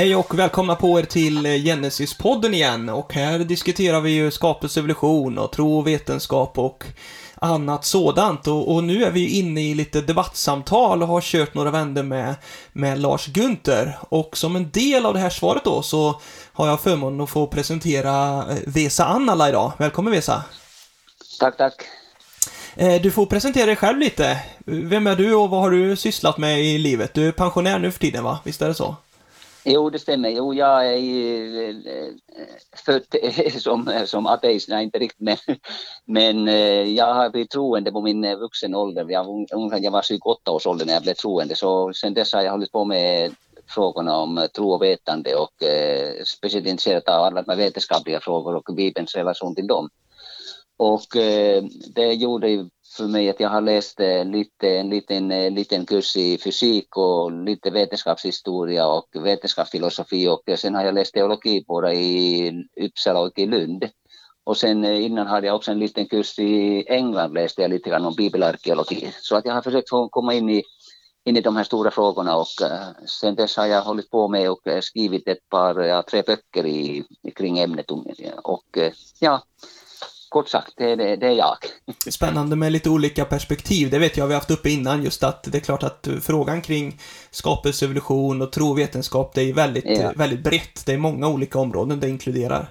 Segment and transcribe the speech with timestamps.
[0.00, 5.38] Hej och välkomna på er till Genesis-podden igen och här diskuterar vi ju skapelse, evolution
[5.38, 6.84] och tro och vetenskap och
[7.34, 8.46] annat sådant.
[8.46, 12.34] Och, och, nu är vi inne i lite debattsamtal och har kört några vändor med,
[12.72, 13.98] med Lars Gunther.
[14.08, 16.20] Och som en del av det här svaret då så
[16.52, 19.72] har jag förmånen att få presentera eh, Vesa Annala idag.
[19.78, 20.42] Välkommen Vesa!
[21.40, 21.74] Tack, tack!
[22.76, 24.38] Eh, du får presentera dig själv lite.
[24.64, 27.14] Vem är du och vad har du sysslat med i livet?
[27.14, 28.38] Du är pensionär nu för tiden va?
[28.44, 28.96] Visst är det så?
[29.64, 30.28] Jo, det stämmer.
[30.28, 32.12] Jo, jag är eh, eh,
[32.84, 35.20] född eh, som, som ateist, nej inte riktigt,
[36.06, 39.06] men, men jag har blivit troende på min vuxen ålder.
[39.08, 39.46] Jag,
[39.80, 42.72] jag var 28 års ålder när jag blev troende, så sen dess har jag hållit
[42.72, 43.34] på med
[43.68, 48.74] frågorna om tro och vetande och eh, speciellt intresserad av alla de vetenskapliga frågor och
[48.74, 49.90] Bibelns relation till dem.
[50.76, 51.62] Och eh,
[51.94, 56.16] det gjorde för mig att jag har läst eh, lite, en liten, eh, liten kurs
[56.16, 62.52] i fysik och lite vetenskapshistoria och vetenskapsfilosofi och sen har jag läst teologi både i
[62.80, 63.88] Uppsala och i Lund.
[64.44, 67.90] Och sen eh, innan hade jag också en liten kurs i England läste jag lite
[67.90, 69.12] grann om bibelarkeologi.
[69.20, 70.62] Så att jag har försökt komma in i,
[71.24, 72.46] in i de här stora frågorna och
[73.06, 77.04] sen dess har jag hållit på med och skrivit ett par, ja, tre böcker i,
[77.34, 77.90] kring ämnet.
[78.42, 78.78] Och
[79.18, 79.42] ja,
[80.30, 81.56] kort sagt, det, det, det är jag.
[82.10, 83.90] Spännande med lite olika perspektiv.
[83.90, 86.62] Det vet jag vi har haft uppe innan, just att det är klart att frågan
[86.62, 87.00] kring
[87.30, 90.12] skapelse, evolution och trovetenskap, det är väldigt, ja.
[90.16, 90.86] väldigt brett.
[90.86, 92.68] Det är många olika områden det inkluderar.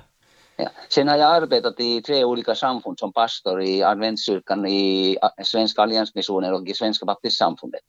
[0.55, 0.69] Ja.
[0.89, 6.53] Sen har jag arbetat i tre olika samfund som pastor i adventskyrkan, i Svenska Alliansmissionen
[6.53, 7.83] och i Svenska baptistsamfundet.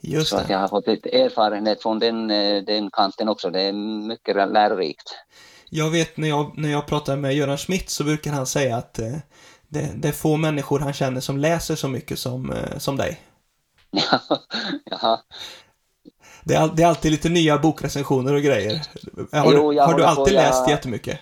[0.00, 0.36] Just det.
[0.36, 3.50] Så att jag har fått lite erfarenhet från den, eh, den kanten också.
[3.50, 3.72] Det är
[4.08, 5.14] mycket lärorikt.
[5.72, 8.98] Jag vet när jag, när jag pratar med Göran Schmidt så brukar han säga att
[8.98, 9.16] eh,
[9.68, 13.20] det, det, är få människor han känner som läser så mycket som, eh, som dig.
[14.84, 15.22] Ja,
[16.44, 18.82] Det är, det är alltid lite nya bokrecensioner och grejer.
[19.32, 20.70] Har, jo, har du alltid på, läst jag...
[20.70, 21.18] jättemycket?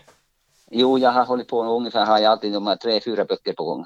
[0.70, 3.64] Jo, jag har hållit på ungefär, har jag alltid de här tre, fyra böcker på
[3.64, 3.84] gång.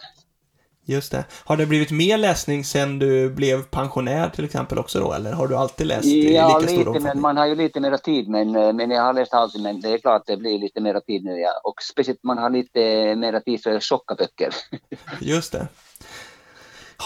[0.84, 1.24] Just det.
[1.44, 5.48] Har det blivit mer läsning sen du blev pensionär till exempel också då, eller har
[5.48, 8.28] du alltid läst i ja, lika stor lite, men man har ju lite mer tid,
[8.28, 11.00] men, men jag har läst alltid, men det är klart att det blir lite mer
[11.00, 11.50] tid nu, ja.
[11.64, 12.80] Och speciellt man har lite
[13.16, 14.54] mer tid för tjocka böcker.
[15.20, 15.68] Just det.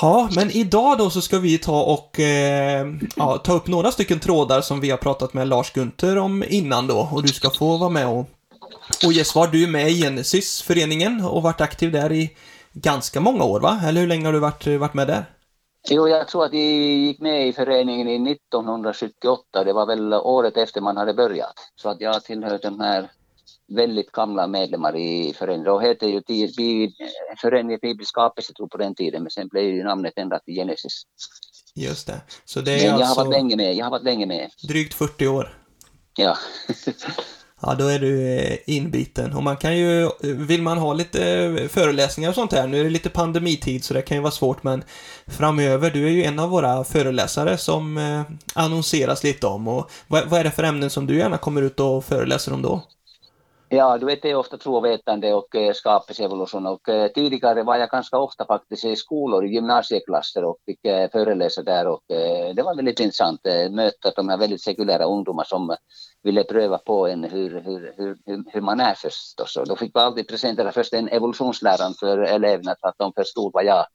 [0.00, 4.20] Ja, men idag då så ska vi ta och eh, ja, ta upp några stycken
[4.20, 7.76] trådar som vi har pratat med Lars Gunther om innan då, och du ska få
[7.76, 8.28] vara med och,
[9.04, 9.48] och ge svar.
[9.52, 12.30] Du är med i Genesis-föreningen och varit aktiv där i
[12.82, 13.80] ganska många år, va?
[13.84, 15.24] Eller hur länge har du varit, varit med där?
[15.88, 19.64] Jo, jag tror att vi gick med i föreningen i 1978.
[19.64, 21.54] Det var väl året efter man hade börjat.
[21.76, 23.10] Så att jag tillhör de här
[23.68, 25.64] väldigt gamla medlemmar i föreningen.
[25.64, 26.22] Då hette ju
[27.40, 31.02] föreningen Biblisk skapelsetro på den tiden, men sen blev ju namnet ändrat till Genesis.
[31.74, 32.20] Just det.
[32.44, 33.20] Så det är men jag alltså...
[33.20, 33.74] har varit länge med.
[33.74, 34.50] Jag har varit länge med.
[34.68, 35.58] Drygt 40 år.
[36.16, 36.36] Ja.
[37.68, 39.32] Ja, då är du eh, inbiten.
[39.36, 42.80] Och man kan ju, eh, vill man ha lite eh, föreläsningar och sånt här, nu
[42.80, 44.84] är det lite pandemitid så det kan ju vara svårt, men
[45.26, 47.98] framöver, du är ju en av våra föreläsare som
[48.54, 49.68] annonseras lite om.
[49.68, 52.62] Och vad, vad är det för ämnen som du gärna kommer ut och föreläser om
[52.62, 52.82] då?
[53.68, 57.90] Ja, du vet det är ofta trovetande och eh, skapelsevolution och eh, tidigare var jag
[57.90, 62.62] ganska ofta faktiskt i skolor, i gymnasieklasser och fick eh, föreläsa där och eh, det
[62.62, 65.76] var väldigt intressant att möta de här väldigt sekulära ungdomar som
[66.26, 68.16] ville pröva på en hur, hur, hur,
[68.52, 69.56] hur man är förstås.
[69.56, 73.52] Och då fick vi alltid presentera först en evolutionsläraren för eleverna så att de förstod
[73.52, 73.86] vad jag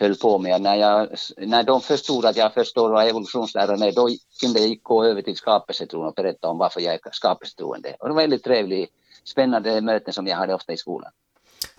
[0.00, 0.60] höll på med.
[0.60, 4.08] När, jag, när de förstod att jag förstår vad evolutionsläran är, då
[4.40, 7.96] kunde jag gå över till skapelsetron och berätta om varför jag är skapelsetroende.
[8.00, 8.90] Och det var väldigt trevligt
[9.24, 11.10] spännande möten som jag hade ofta i skolan.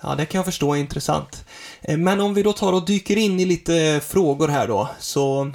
[0.01, 1.45] Ja, det kan jag förstå är intressant.
[1.81, 4.89] Eh, men om vi då tar och dyker in i lite eh, frågor här då,
[4.99, 5.51] så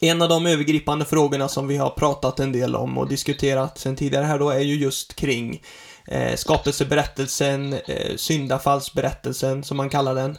[0.00, 3.96] en av de övergripande frågorna som vi har pratat en del om och diskuterat sen
[3.96, 5.62] tidigare här då är ju just kring
[6.06, 10.36] eh, skapelseberättelsen, eh, syndafallsberättelsen som man kallar den.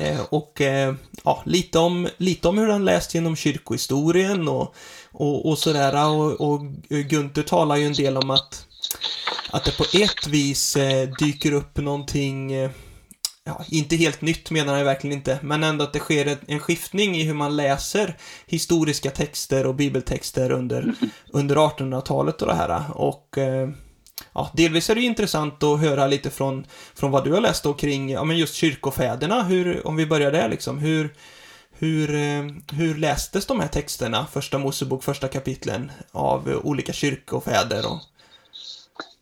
[0.00, 0.94] Eh, och eh,
[1.24, 4.74] ja, lite om, lite om hur den läst genom kyrkohistorien och,
[5.12, 6.08] och, och sådär.
[6.08, 8.66] Och, och Gunther talar ju en del om att
[9.52, 12.70] att det på ett vis eh, dyker upp någonting, eh,
[13.44, 17.16] ja, inte helt nytt menar jag verkligen inte, men ändå att det sker en skiftning
[17.16, 18.16] i hur man läser
[18.46, 20.94] historiska texter och bibeltexter under,
[21.32, 22.82] under 1800-talet och det här.
[22.94, 23.68] Och eh,
[24.32, 27.74] ja, delvis är det intressant att höra lite från, från vad du har läst då
[27.74, 31.14] kring, ja men just kyrkofäderna, hur, om vi börjar där liksom, hur,
[31.70, 38.00] hur, eh, hur lästes de här texterna, första Mosebok, första kapitlen, av olika kyrkofäder och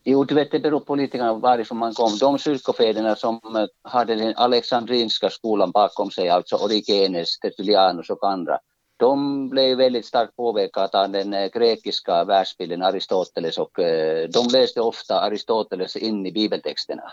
[0.03, 2.17] Jo, du vet, det beror på lite grann varifrån man kom.
[2.17, 8.59] De kyrkofäderna som eh, hade den alexandrinska skolan bakom sig, alltså Origenes, Tertullianus och andra,
[8.97, 14.81] de blev väldigt starkt påverkade av den eh, grekiska världsbilden Aristoteles och eh, de läste
[14.81, 17.03] ofta Aristoteles in i bibeltexterna.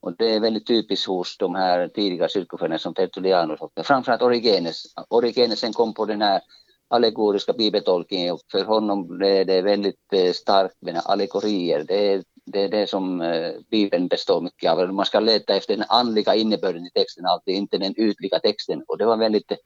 [0.00, 4.82] Och det är väldigt typiskt hos de här tidiga kyrkofäderna som Tertullianus och framförallt Origenes.
[5.08, 6.40] Origenes kom på den här
[6.88, 11.84] allegoriska bibeltolkningen och för honom är det väldigt eh, starkt med allegorier.
[11.88, 14.92] Det är, det är det som eh, Bibeln består mycket av.
[14.94, 18.84] Man ska leta efter den andliga innebörden i texten alltid, inte den ytliga texten.
[18.88, 19.56] Och det var väldigt eh,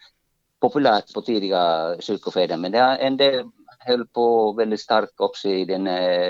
[0.60, 3.44] populärt på tidiga kyrkofäder, men det är en del
[3.78, 5.84] höll på väldigt starkt också i den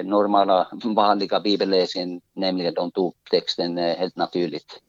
[0.08, 4.80] normala vanliga bibelläsningen, nämligen de tog texten helt naturligt.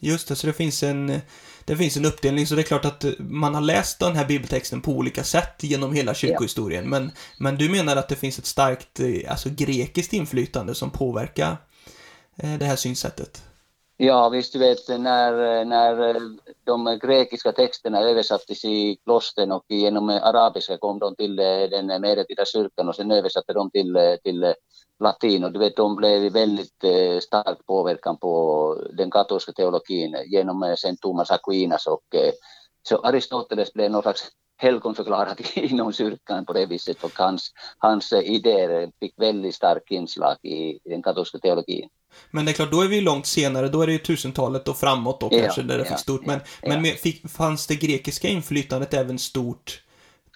[0.00, 1.20] Just det, så det finns en
[1.66, 4.80] det finns en uppdelning, så det är klart att man har läst den här bibeltexten
[4.80, 6.84] på olika sätt genom hela kyrkohistorien.
[6.84, 6.90] Ja.
[6.90, 11.56] Men, men du menar att det finns ett starkt eh, alltså, grekiskt inflytande som påverkar
[12.58, 13.42] det här synsättet?
[13.96, 16.14] Ja, visst, du vet när, när
[16.64, 22.88] de grekiska texterna översattes i klostren och genom arabiska kom de till den medeltida kyrkan
[22.88, 24.54] och sen översatte de till, till
[25.02, 30.76] latin och du vet de blev väldigt eh, stark påverkan på den katolska teologin genom
[30.78, 32.32] sen Thomas Aquinas och eh,
[32.88, 38.90] så Aristoteles blev någon slags helgonförklarad inom kyrkan på det viset och hans, hans idéer
[39.00, 41.88] fick väldigt stark inslag i den katolska teologin.
[42.30, 44.76] Men det är klart, då är vi långt senare, då är det ju tusentalet och
[44.76, 46.26] framåt då kanske, ja, där det ja, fick stort.
[46.26, 49.82] Men, ja, men fick, fanns det grekiska inflytandet även stort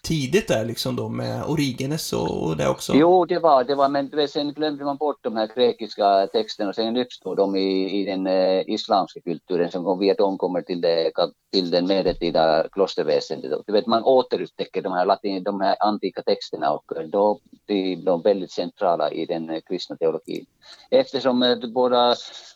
[0.06, 2.92] tidigt där liksom då med Origenes och, och det också?
[2.94, 6.74] Jo, det var det, var, men sen glömde man bort de här grekiska texterna och
[6.74, 11.12] sen uppstod de i, i den eh, islamska kulturen som via dem kommer till, det,
[11.52, 13.52] till den medeltida klosterväsendet.
[13.66, 17.96] Du vet, man återupptäcker de här, latin, de här antika texterna och eh, då blir
[17.96, 20.46] de väldigt centrala i den eh, kristna teologin.
[20.90, 22.14] Eftersom eh, båda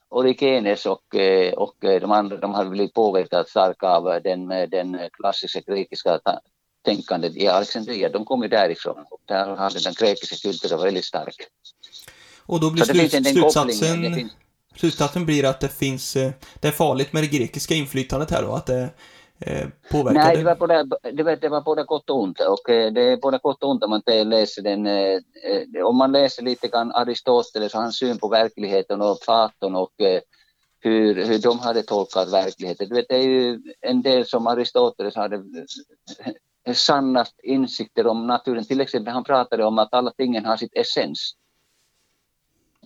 [0.08, 4.98] Origenes och, eh, och eh, de andra de har blivit påverkade starkt av den, den
[5.12, 6.20] klassiska grekiska
[6.82, 11.36] tänkandet i Alexandria, de kom ju därifrån och där hade den grekiska kulturen väldigt stark.
[12.46, 14.32] Och då blir slut, slutsatsen, finns...
[14.76, 16.30] slutsatsen blir att det finns, eh,
[16.60, 18.90] det är farligt med det grekiska inflytandet här då, att det
[19.40, 22.70] eh, påverkar Nej, det var, både, det, var, det var både gott och ont och
[22.70, 24.86] eh, det är både gott och ont om man läser den,
[25.84, 29.92] om man läser lite grann Aristoteles och hans syn på verkligheten och Platon och
[30.80, 32.88] hur, hur de hade tolkat verkligheten.
[32.88, 35.42] Du vet, det är ju en del som Aristoteles hade
[36.74, 38.64] sanna insikter om naturen.
[38.64, 41.34] Till exempel han pratade om att alla tingen har sitt essens.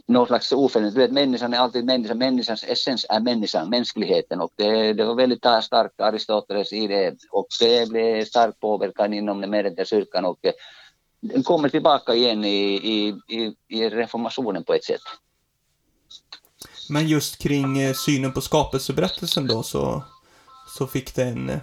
[0.06, 0.94] Någon slags oförändring.
[0.94, 4.40] Du vet, människan är alltid människa, Människans essens är människan, mänskligheten.
[4.40, 7.16] Och det, det var väldigt starkt Aristoteles i det.
[7.30, 10.24] Och det blev stark påverkan inom den medeltida kyrkan.
[10.24, 10.52] Och eh,
[11.20, 15.00] den kommer tillbaka igen i, i, i, i reformationen på ett sätt.
[16.90, 20.04] Men just kring eh, synen på skapelseberättelsen då så,
[20.78, 21.50] så fick den...
[21.50, 21.58] Eh,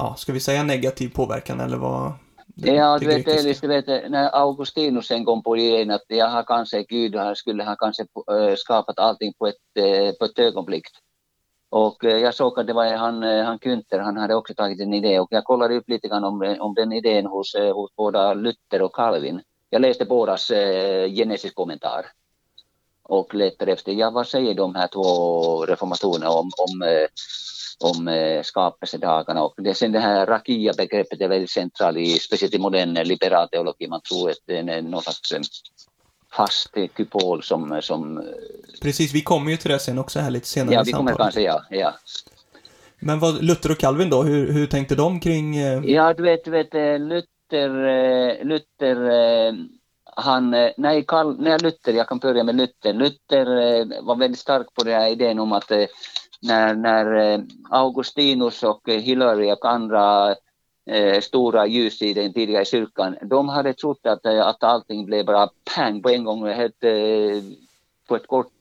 [0.00, 2.12] ja, ska vi säga negativ påverkan eller vad?
[2.46, 6.28] Det, ja, du vet, Elis, du vet, när Augustinus sen kom på idén att jag
[6.28, 8.06] har kanske, Gud han skulle ha kanske
[8.56, 10.84] skapat allting på ett, på ett ögonblick.
[11.70, 15.20] Och jag såg att det var han, han Günther, han hade också tagit en idé
[15.20, 18.94] och jag kollade upp lite grann om, om den idén hos, hos båda Luther och
[18.94, 19.40] Calvin.
[19.70, 22.06] Jag läste bådas eh, Genesis-kommentar
[23.02, 25.02] och letade efter, ja vad säger de här två
[25.66, 26.82] reformatorerna om, om
[27.80, 29.42] om eh, skapelsedagarna.
[29.42, 33.88] Och det, sen det här rakia-begreppet är väldigt centralt, i, speciellt i modern liberal teologi.
[33.88, 35.40] Man tror att det är någon slags eh,
[36.32, 38.18] fast kupol som, som...
[38.18, 38.24] Eh,
[38.82, 41.40] Precis, vi kommer ju till det sen också här lite senare Ja, vi kommer kanske,
[41.40, 41.62] ja.
[41.70, 41.94] ja.
[42.98, 45.56] Men vad, Luther och Calvin då, hur, hur tänkte de kring...
[45.56, 45.84] Eh...
[45.84, 49.54] Ja, du vet, du vet Luther, eh, Luther eh,
[50.16, 52.92] han, nej, Karl, nej, Luther, jag kan börja med Luther.
[52.92, 55.72] Luther var väldigt stark på den här idén om att
[56.42, 60.34] när, när eh, Augustinus och Hilary och andra
[60.86, 65.26] eh, stora ljus i den tidigare kyrkan, de hade trott att, eh, att allting blev
[65.26, 67.42] bara pang på en gång, helt, eh,
[68.08, 68.60] på ett kort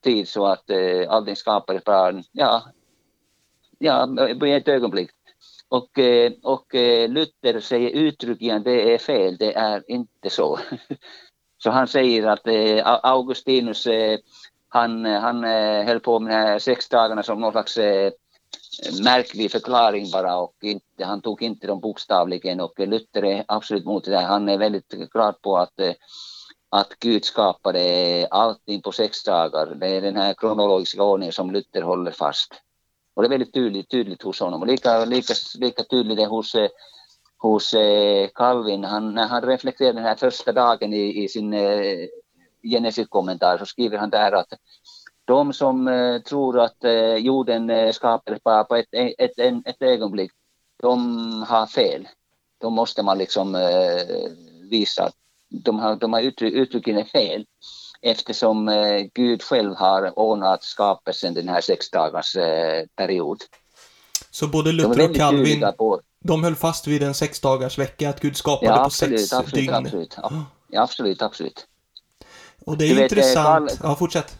[0.00, 2.62] tid så att eh, allting skapades bara, ja,
[3.78, 4.08] ja,
[4.40, 5.10] på ett ögonblick.
[5.68, 6.74] Och, eh, och
[7.08, 10.58] Luther säger uttryckligen det är fel, det är inte så.
[11.58, 12.46] Så han säger att
[13.04, 13.86] Augustinus
[14.68, 18.12] han, eh, han eh, höll på med de här sex dagarna som någon slags eh,
[19.04, 24.04] märklig förklaring bara och inte, han tog inte dem bokstavligen och Luther är absolut mot
[24.04, 24.20] det.
[24.20, 25.80] Han är väldigt klar på att,
[26.68, 29.74] att Gud skapade allting på sex dagar.
[29.74, 32.54] Det är den här kronologiska ordningen som Luther håller fast.
[33.14, 36.56] Och det är väldigt tydligt, tydligt hos honom och lika, lika, lika tydligt är hos,
[37.38, 37.74] hos
[38.34, 38.84] Calvin.
[38.84, 41.54] Han, när han reflekterar den här första dagen i, i sin
[42.62, 44.52] Genesis-kommentar så skriver han där att
[45.26, 49.82] de som eh, tror att eh, jorden eh, skapades bara på ett, ett, ett, ett
[49.82, 50.32] ögonblick,
[50.82, 52.08] de har fel.
[52.60, 53.68] Då måste man liksom
[54.70, 55.14] visa att
[55.48, 57.44] de har, de har uttryck, uttrycken är fel
[58.02, 58.70] eftersom
[59.14, 62.36] Gud själv har ordnat skapelsen den här sex dagars
[62.96, 63.38] period.
[64.30, 65.64] Så både Luther och Calvin,
[66.24, 69.32] de höll fast vid en sex dagars vecka, att Gud skapade ja, absolut, på sex
[69.32, 69.74] absolut, dygn?
[69.74, 70.16] Absolut,
[70.70, 71.66] ja, absolut, absolut.
[72.66, 73.70] Och det är du intressant.
[73.70, 73.90] Vet, Carl...
[73.90, 74.38] Ja, fortsätt.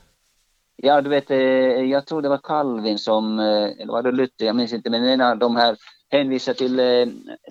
[0.77, 1.31] Ja, du vet,
[1.91, 5.21] jag tror det var Calvin som, eller var det Luther, jag minns inte, men en
[5.21, 5.77] av de här
[6.09, 6.81] hänvisar till,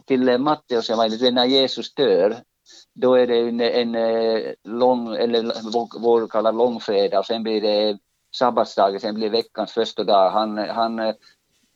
[0.05, 2.36] till Matteus evangeliet, när Jesus dör,
[2.94, 5.51] då är det en, en eh, lång, eller
[6.00, 7.98] vår kallar långfredag, sen blir det
[8.36, 10.32] sabbatsdagen, sen blir veckans första dag.
[10.32, 11.15] Han, han, eh,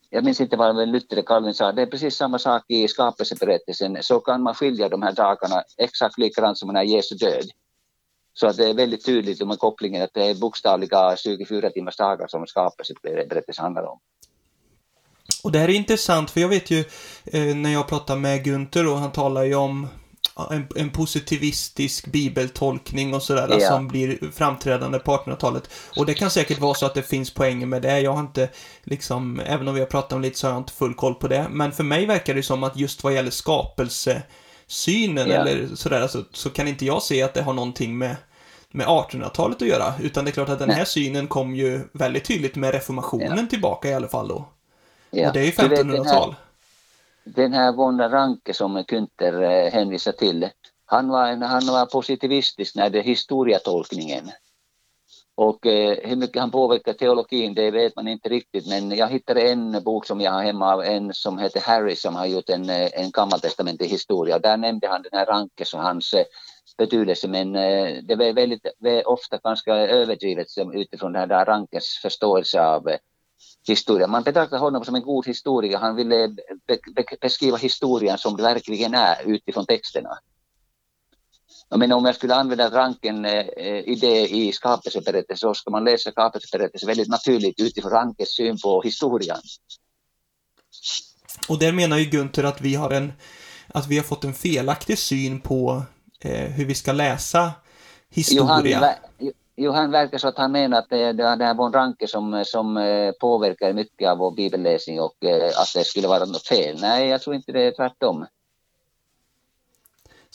[0.09, 3.97] jag minns inte vad Luther Calvin sa, det är precis samma sak i skapelseberättelsen.
[4.01, 7.45] Så kan man skilja de här dagarna exakt likadant som när Jesu död.
[8.33, 12.27] Så att det är väldigt tydligt med kopplingen att det är bokstavliga 24 timmars dagar
[12.27, 13.99] som skapelseberättelsen handlar om.
[15.43, 16.79] Och det här är intressant, för jag vet ju
[17.25, 19.87] eh, när jag pratar med Gunther och han talar ju om
[20.51, 23.73] en, en positivistisk bibeltolkning och sådär yeah.
[23.73, 25.69] som blir framträdande på 1800-talet.
[25.97, 27.99] Och det kan säkert vara så att det finns poänger med det.
[27.99, 28.49] Jag har inte,
[28.83, 31.27] liksom, även om vi har pratat om lite så har jag inte full koll på
[31.27, 31.47] det.
[31.49, 33.31] Men för mig verkar det som att just vad gäller
[34.69, 35.41] skapelsesynen yeah.
[35.41, 38.15] eller sådär, så, så kan inte jag se att det har någonting med
[38.71, 42.25] med 1800-talet att göra, utan det är klart att den här synen kom ju väldigt
[42.25, 43.45] tydligt med reformationen ja.
[43.49, 44.45] tillbaka i alla fall då.
[45.11, 45.27] Ja.
[45.27, 46.35] Och det är ju 1500-tal
[47.35, 50.49] den här von Ranke som Günther eh, hänvisar till,
[50.85, 54.31] han var, en, han var positivistisk när det historietolkningen.
[55.41, 59.41] Och eh, hur mycket han påverkar teologin, det vet man inte riktigt, men jag hittade
[59.41, 62.69] en bok som jag har hemma av en som heter Harry som har gjort en,
[62.69, 64.39] eh, en gammaltestamentlig historia.
[64.39, 66.15] Där nämnde han den här Rankes och hans
[66.77, 68.67] betydelse, men eh, det var väldigt,
[69.05, 72.97] ofta ganska överdrivet utifrån den här Rankes förståelse av eh,
[73.67, 74.07] historia.
[74.07, 75.77] Man betraktar honom som en god historia.
[75.77, 76.27] Han ville
[76.67, 80.09] be be beskriva historien som det verkligen är utifrån texterna.
[81.75, 86.87] Men om jag skulle använda ranken eh, idé i skapelseberättelsen så ska man läsa skapelseberättelsen
[86.87, 89.37] väldigt naturligt utifrån rankens syn på historien.
[91.49, 93.13] Och där menar ju Gunther att vi har en
[93.67, 95.83] att vi har fått en felaktig syn på
[96.21, 97.51] eh, hur vi ska läsa
[98.09, 98.95] historia.
[99.19, 102.07] Jo, Jo, han verkar så att han menar att det, är det är von Ranke
[102.07, 106.47] som, som eh, påverkar mycket av vår bibelläsning och eh, att det skulle vara något
[106.47, 106.77] fel.
[106.81, 108.25] Nej, jag tror inte det är tvärtom.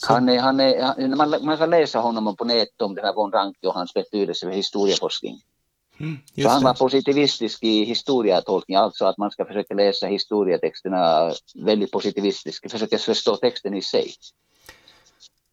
[0.01, 3.31] Han är, han är, man, man kan läsa honom på nätet om den här von
[3.31, 5.41] Ranke och hans betydelse för historieforskning.
[5.99, 11.91] Mm, så han var positivistisk i historietolkning, alltså att man ska försöka läsa historietexterna väldigt
[11.91, 14.13] positivistiskt, försöka förstå texten i sig.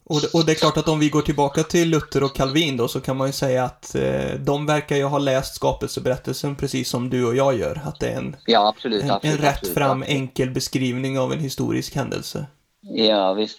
[0.05, 2.89] Och, och, det är klart att om vi går tillbaka till Luther och Calvin då
[2.89, 7.11] så kan man ju säga att eh, de verkar ju ha läst skapelseberättelsen precis som
[7.11, 7.81] du och jag gör.
[7.85, 11.39] Att det är en, ja, absolut, en, absolut, en rätt fram enkel beskrivning av en
[11.39, 12.47] historisk händelse.
[12.81, 13.59] Ja, visst.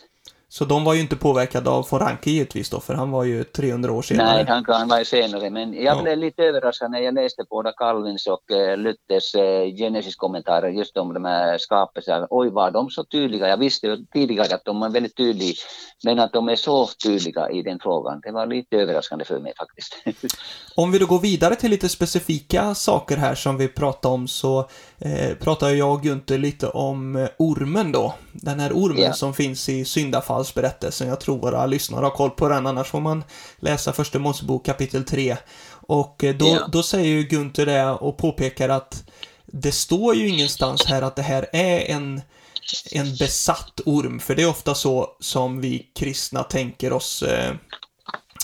[0.53, 3.43] Så de var ju inte påverkade av von Ranke givetvis då, för han var ju
[3.43, 4.35] 300 år senare.
[4.35, 7.71] Nej, han, han var ju senare, men jag blev lite överraskad när jag läste båda
[7.71, 12.27] Calvins och uh, Luthers uh, Genesis-kommentarer just om de här skapelserna.
[12.29, 13.47] Oj, var de så tydliga?
[13.47, 15.55] Jag visste ju tidigare att de var väldigt tydliga,
[16.03, 19.53] men att de är så tydliga i den frågan, det var lite överraskande för mig
[19.57, 19.95] faktiskt.
[20.75, 24.69] om vi då går vidare till lite specifika saker här som vi pratade om så
[25.03, 28.13] eh, pratar jag och Gunther lite om eh, ormen då.
[28.31, 29.13] Den här ormen yeah.
[29.13, 31.07] som finns i syndafallsberättelsen.
[31.07, 33.23] Jag tror våra lyssnare har koll på den, annars får man
[33.59, 35.37] läsa första Mosebok kapitel 3.
[35.71, 36.69] Och eh, då, yeah.
[36.69, 39.03] då säger ju Gunther det och påpekar att
[39.45, 42.21] det står ju ingenstans här att det här är en
[42.91, 47.55] en besatt orm, för det är ofta så som vi kristna tänker oss eh,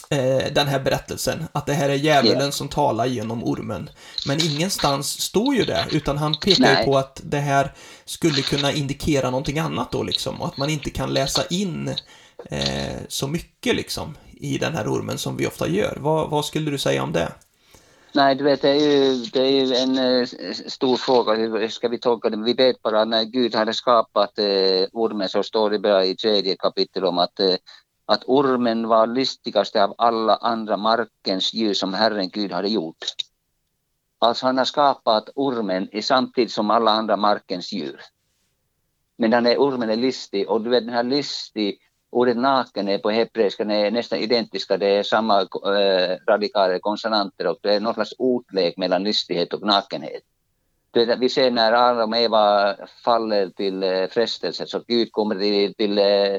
[0.10, 1.46] eh, den här berättelsen.
[1.52, 2.52] Att det här är djävulen yeah.
[2.52, 3.90] som talar genom ormen.
[4.28, 7.74] Men ingenstans står ju det, utan han pekar ju på att det här
[8.06, 10.42] skulle kunna indikera någonting annat då liksom.
[10.42, 11.88] Och att man inte kan läsa in
[12.46, 15.98] eh, så mycket liksom i den här ormen som vi ofta gör.
[16.00, 17.32] Vad, vad skulle du säga om det?
[18.14, 20.28] Nej, du vet, det är ju, det är ju en eh,
[20.68, 21.34] stor fråga.
[21.34, 22.44] Hur ska vi tolka det?
[22.44, 26.56] Vi vet bara när Gud hade skapat eh, ormen så står det bara i tredje
[26.56, 27.56] kapitel om att eh,
[28.10, 33.06] att ormen var listigaste av alla andra markens djur som Herren Gud hade gjort.
[34.20, 38.02] Alltså han har skapat ormen i samtidigt som alla andra markens djur.
[39.18, 42.98] Men den är, ormen är listig och du vet den här listig, ordet naken är
[42.98, 47.80] på hebreiska är nästan identiska, det är samma eh, äh, radikaler, konsonanter och det är
[47.80, 50.24] någon slags ordlek mellan listighet och nakenhet.
[50.94, 55.36] Vet, vi ser när Adam och Eva faller till eh, äh, frestelse så Gud kommer
[55.36, 56.38] till, till äh,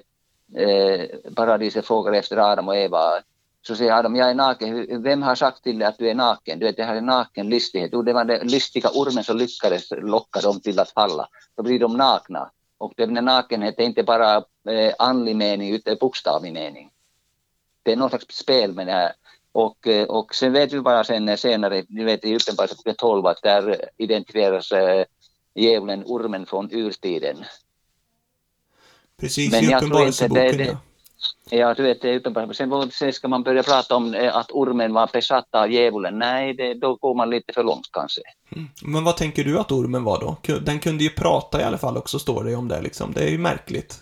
[0.57, 3.00] eh, paradiset frågar efter Adam och Eva.
[3.62, 5.02] Så säger Adam, jag är naken.
[5.02, 6.59] Vem har sagt till dig att du är naken?
[6.59, 7.90] Du vet, det här är naken listighet.
[8.04, 11.28] det var den listiga ormen som lyckades locka dem till att falla.
[11.57, 12.50] Då blir de nakna.
[12.78, 14.37] Och den nakenhet är inte bara
[14.69, 16.90] eh, andlig mening utan bokstavlig mening.
[17.83, 19.12] Det är något slags spel med det här.
[19.52, 23.26] Och, eh, och sen vet vi bara sen eh, senare, ni vet i Uppenbarelseboken 12
[23.26, 25.04] att där identifieras eh,
[25.54, 27.37] djävulen, ormen från urtiden.
[29.21, 30.77] Precis, Men i Uppenbarelseboken ja.
[31.50, 32.57] Ja, du vet, det är uppenbart.
[32.93, 36.19] Sen, ska man börja prata om eh, att ormen var besatt av djävulen.
[36.19, 38.21] Nej, det, då går man lite för långt kanske.
[38.57, 38.69] Mm.
[38.83, 40.59] Men vad tänker du att ormen var då?
[40.59, 43.12] Den kunde ju prata i alla fall också, står det om det liksom.
[43.12, 43.99] Det är ju märkligt.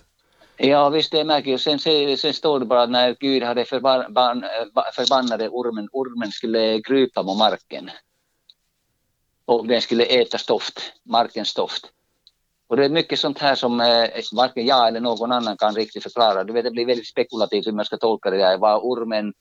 [0.56, 1.60] Ja, visst det är märkligt.
[1.60, 1.78] Sen,
[2.18, 4.44] sen, står det bara att när Gud hade förban,
[4.94, 7.90] förbannade ormen, ormen skulle krypa på marken.
[9.44, 11.92] Och den skulle äta stoft, markens stoft.
[12.68, 16.02] Och det är mycket sånt här som eh, varken jag eller någon annan kan riktigt
[16.02, 16.44] förklara.
[16.44, 18.58] Du vet, det blir väldigt spekulativt hur man ska tolka det där.
[18.58, 19.32] Var ormen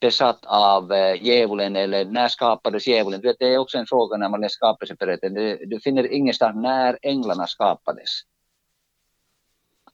[0.00, 3.20] besatt av eh, djävulen eller när skapades djävulen?
[3.20, 5.34] Du vet, det är också en fråga när man läser skapelseberättelsen.
[5.34, 8.10] Du, du finner ingenstans när änglarna skapades.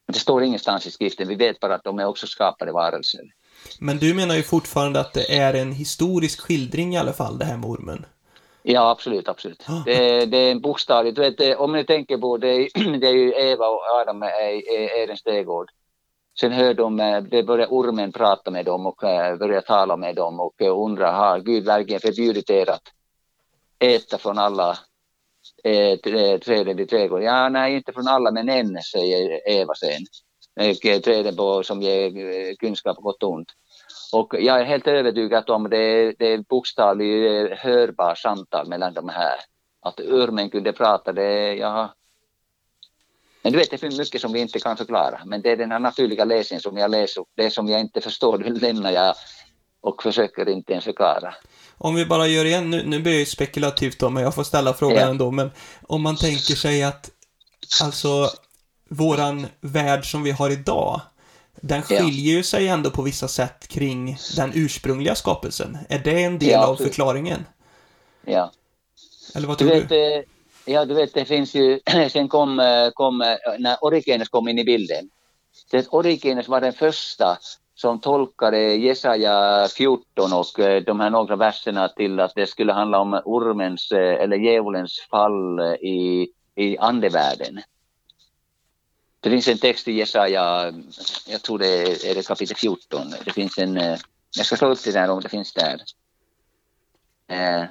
[0.06, 1.28] Det står ingenstans i skriften.
[1.28, 3.20] Vi vet bara att de är också skapade varelser.
[3.80, 7.44] Men du menar ju fortfarande att det är en historisk skildring i alla fall, det
[7.44, 8.06] här med ormen?
[8.66, 9.64] Ja, absolut, absolut.
[9.68, 9.82] Ah.
[9.84, 12.68] Det, det är en bokstavligt, du vet, om ni tänker på det,
[13.00, 14.62] det är ju Eva och Adam i
[15.02, 15.70] Edens trädgård.
[16.40, 20.16] Sen hör de, eh, det börjar ormen prata med dem och eh, börjar tala med
[20.16, 22.82] dem och eh, undrar, har Gud verkligen förbjudit er att
[23.78, 24.78] äta från alla
[26.44, 27.26] träden i trädgården?
[27.26, 30.06] Ja, nej, inte från alla, men en, säger Eva sen.
[31.02, 33.48] Träden på, som ger kunskap på gott och ont.
[34.12, 39.36] Och jag är helt övertygad om det, det är bokstavligt hörbar samtal mellan de här.
[39.82, 41.94] Att ormen kunde prata, det, ja.
[43.42, 45.20] Men du vet, det finns mycket som vi inte kan förklara.
[45.24, 47.24] Men det är den här naturliga läsningen som jag läser.
[47.36, 49.14] Det som jag inte förstår, det lämnar jag
[49.80, 51.34] och försöker inte ens förklara.
[51.78, 54.74] Om vi bara gör igen, nu, nu blir det spekulativt då, men jag får ställa
[54.74, 55.08] frågan ja.
[55.08, 55.30] ändå.
[55.30, 55.50] Men
[55.82, 57.10] om man tänker sig att,
[57.82, 58.28] alltså,
[58.88, 61.00] våran värld som vi har idag,
[61.66, 65.78] den skiljer ju sig ändå på vissa sätt kring den ursprungliga skapelsen.
[65.88, 67.46] Är det en del ja, av förklaringen?
[68.24, 68.50] Ja.
[69.34, 69.80] Eller vad tror du?
[69.80, 70.14] Vet, du?
[70.14, 70.22] Eh,
[70.64, 74.58] ja, du vet, det finns ju, sen kom, eh, kom eh, när Origenes kom in
[74.58, 75.10] i bilden.
[75.70, 77.38] Det Origenes var den första
[77.74, 80.46] som tolkade Jesaja 14 och
[80.86, 86.28] de här några verserna till att det skulle handla om ormens eller djävulens fall i,
[86.56, 87.60] i andevärlden.
[89.24, 90.72] Det finns en text i Jesaja,
[91.26, 93.14] jag tror det är, är det kapitel 14.
[93.24, 93.98] Det finns en, eh,
[94.36, 95.80] jag ska slå upp det där om det finns där.
[97.28, 97.64] Eh,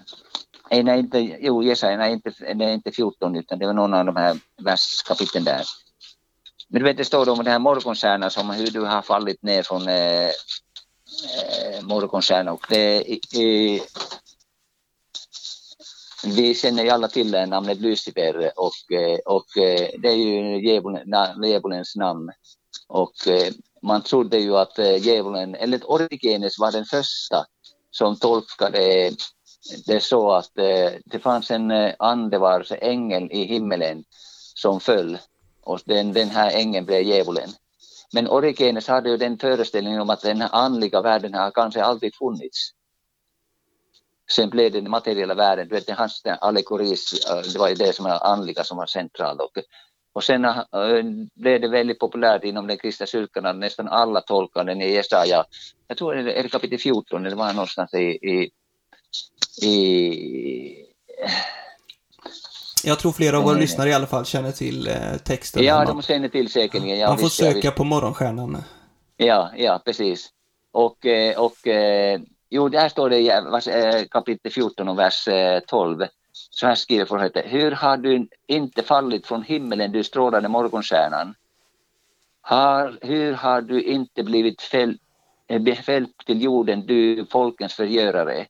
[0.83, 4.05] nej, inte, jo, Jesaja, nej, inte, det är inte 14 utan det var någon av
[4.05, 5.63] de här verskapitlen där.
[6.67, 9.63] Men du vet, det står om den här morgonstjärnan som hur du har fallit ner
[9.63, 13.81] från eh, eh morgonstjärnan och det i,
[16.25, 20.69] vi känner ju alla till namnet Lucifer och, eh, och eh, det är ju
[21.47, 22.31] djävulens namn.
[22.87, 27.45] Och eh, man trodde ju att djävulen, eller Origenes var den första
[27.91, 29.11] som tolkade
[29.85, 30.51] det så att
[31.05, 34.03] det fanns en andevarelse, ängel i himmelen
[34.55, 35.17] som föll
[35.61, 37.49] och den, den här ängeln blev djävulen.
[38.13, 42.71] Men Origenes hade ju den föreställningen om att den andliga världen har kanske alltid funnits.
[44.31, 47.95] Sen blev det den materiella världen, du vet, hans allegoris, äh, det var ju det
[47.95, 49.41] som var andliga som var centralt.
[49.41, 49.51] Och,
[50.13, 50.61] och sen äh,
[51.35, 55.45] blev det väldigt populärt inom den kristna kyrkan nästan alla tolkar den i Jesaja,
[55.87, 58.51] jag tror det är kapitel 14, det var någonstans i, i,
[59.67, 60.93] i
[62.85, 65.63] jag tror flera av våra lyssnare i alla fall känner till eh, texten.
[65.63, 66.99] Ja, de känner till säkerligen.
[66.99, 68.63] Ja, man får visst, söka på morgonstjärnan.
[69.17, 70.29] Ja, ja, precis.
[70.71, 71.67] Och, eh, och
[72.55, 76.05] Jo, där står det i eh, kapitel 14 och vers eh, 12.
[76.31, 77.43] Så här skriver profeten.
[77.45, 81.35] Hur har du inte fallit från himmelen, du strålande morgonstjärnan?
[82.41, 84.99] Har, hur har du inte blivit fälld,
[85.47, 88.45] eh, fälld till jorden, du folkens förgörare?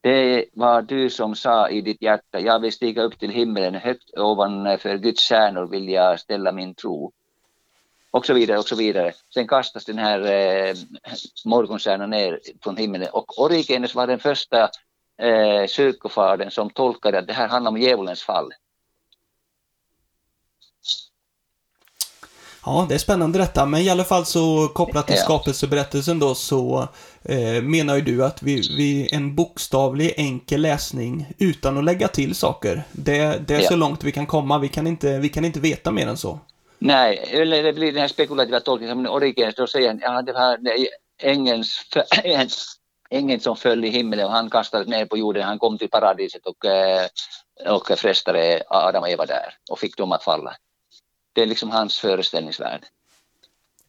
[0.00, 4.18] Det var du som sa i ditt hjärta, jag vill stiga upp till himmelen, högt
[4.18, 7.12] ovanför Guds stjärnor vill jag ställa min tro
[8.10, 9.12] och så vidare och så vidare.
[9.34, 10.74] Sen kastas den här eh,
[11.44, 14.70] morgonstjärnan ner från himlen och Origenes var den första
[15.22, 18.52] eh, kyrkofadern som tolkade att det här handlar om djävulens fall.
[22.64, 25.22] Ja, det är spännande detta, men i alla fall så kopplat till ja.
[25.22, 26.88] skapelseberättelsen då så
[27.22, 32.34] eh, menar ju du att vi, vi, en bokstavlig enkel läsning utan att lägga till
[32.34, 33.68] saker, det, det är ja.
[33.68, 36.40] så långt vi kan komma, vi kan, inte, vi kan inte veta mer än så.
[36.78, 40.58] Nej, eller det blir den här spekulativa tolkningen som Origen då säger, ja det var
[41.22, 41.80] ängens,
[43.10, 46.46] ängeln som föll i himlen och han kastades ner på jorden, han kom till paradiset
[46.46, 46.64] och,
[47.66, 50.56] och frestade Adam och Eva där och fick dem att falla.
[51.32, 52.86] Det är liksom hans föreställningsvärld.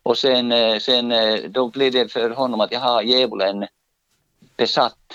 [0.04, 3.68] Och sen, eh, sen eh, då blir det för honom att jaha, djävulen
[4.58, 5.14] besatt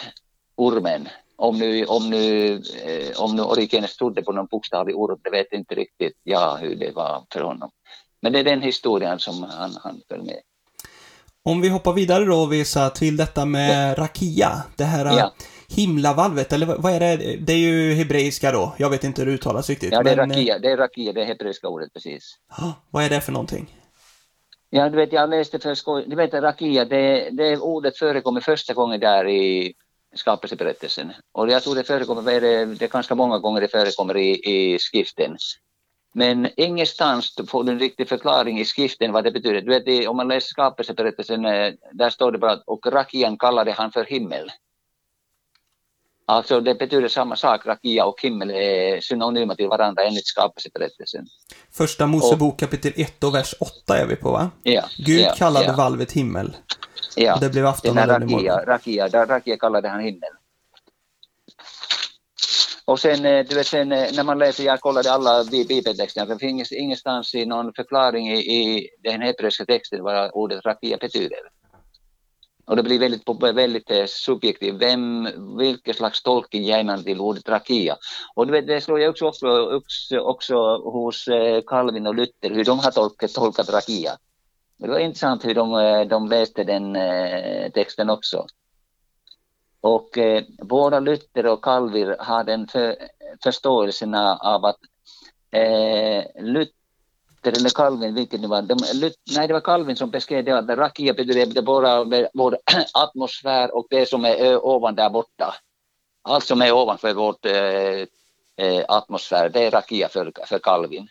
[0.56, 1.08] ormen.
[1.44, 5.52] Om nu, om nu, eh, om nu Origenes trodde på någon bokstavlig orm, det vet
[5.52, 7.70] inte riktigt jag hur det var för honom.
[8.22, 10.40] Men det är den historien som han, han föll med.
[11.44, 14.62] Om vi hoppar vidare då, Vesa, till detta med rakia.
[14.76, 15.32] Det här ja.
[15.68, 17.36] himlavalvet, eller vad är det?
[17.36, 18.74] Det är ju hebreiska då.
[18.78, 19.92] Jag vet inte hur det uttalas riktigt.
[19.92, 20.30] Ja, det är men...
[20.30, 22.34] rakia, det är rakia, det är hebreiska ordet precis.
[22.90, 23.74] vad är det för någonting?
[24.70, 26.04] Ja, du vet, jag läste för skoj.
[26.06, 29.74] Du vet, rakia, det, det ordet förekommer första gången där i
[30.14, 31.12] skapelseberättelsen.
[31.32, 35.36] Och jag tror det förekommer, det, det ganska många gånger det förekommer i, i skriften.
[36.14, 39.60] Men ingenstans får du en riktig förklaring i skriften vad det betyder.
[39.60, 43.72] Du vet, om man läser skapelseberättelsen, eh, där står det bara att och rakian kallade
[43.72, 44.50] han för himmel.
[46.26, 51.26] Alltså det betyder samma sak, rakia och himmel är synonyma till varandra enligt skapelseberättelsen.
[51.72, 54.50] Första Mosebok kapitel 1 och vers 8 är vi på va?
[54.62, 54.84] Ja.
[54.98, 55.76] Gud ja, kallade ja.
[55.76, 56.56] valvet himmel.
[57.16, 57.38] Ja.
[57.40, 60.30] Det blev afton och rakia, rakia, där rakia kallade han himmel.
[62.86, 66.38] Och sen, eh, du vet, sen eh, när man läser, jag kollade alla bibeltexterna, det
[66.38, 71.38] finns ingenstans i någon förklaring i, i den hebreiska texten vad ordet rakia betyder.
[72.66, 73.22] Och det blir väldigt,
[73.54, 74.82] väldigt eh, subjektivt.
[74.82, 77.96] Vem, vilken slags tolkning ger man till ordet rakia?
[78.34, 79.26] Och det, det slår jag också,
[79.76, 81.28] också, också hos
[81.66, 84.12] Calvin och Luther, hur de har tolkat, tolkat rakia.
[84.76, 88.46] Det var intressant hur de, eh, de läste den eh, texten också.
[89.80, 92.96] Och eh, både Luther och Calvin har den för,
[93.42, 94.78] förståelsen av att
[95.50, 96.72] eh, Luther
[97.44, 100.68] eller Calvin, vilket det var, de, Lut, nej det var Calvin som beskrev det att
[100.68, 102.58] rakia betyder bara vår
[102.94, 105.54] atmosfär och det som är ovan där borta.
[106.22, 108.06] Allt som är ovanför vår eh,
[108.56, 111.08] eh, atmosfär, det är rakia för, för Calvin.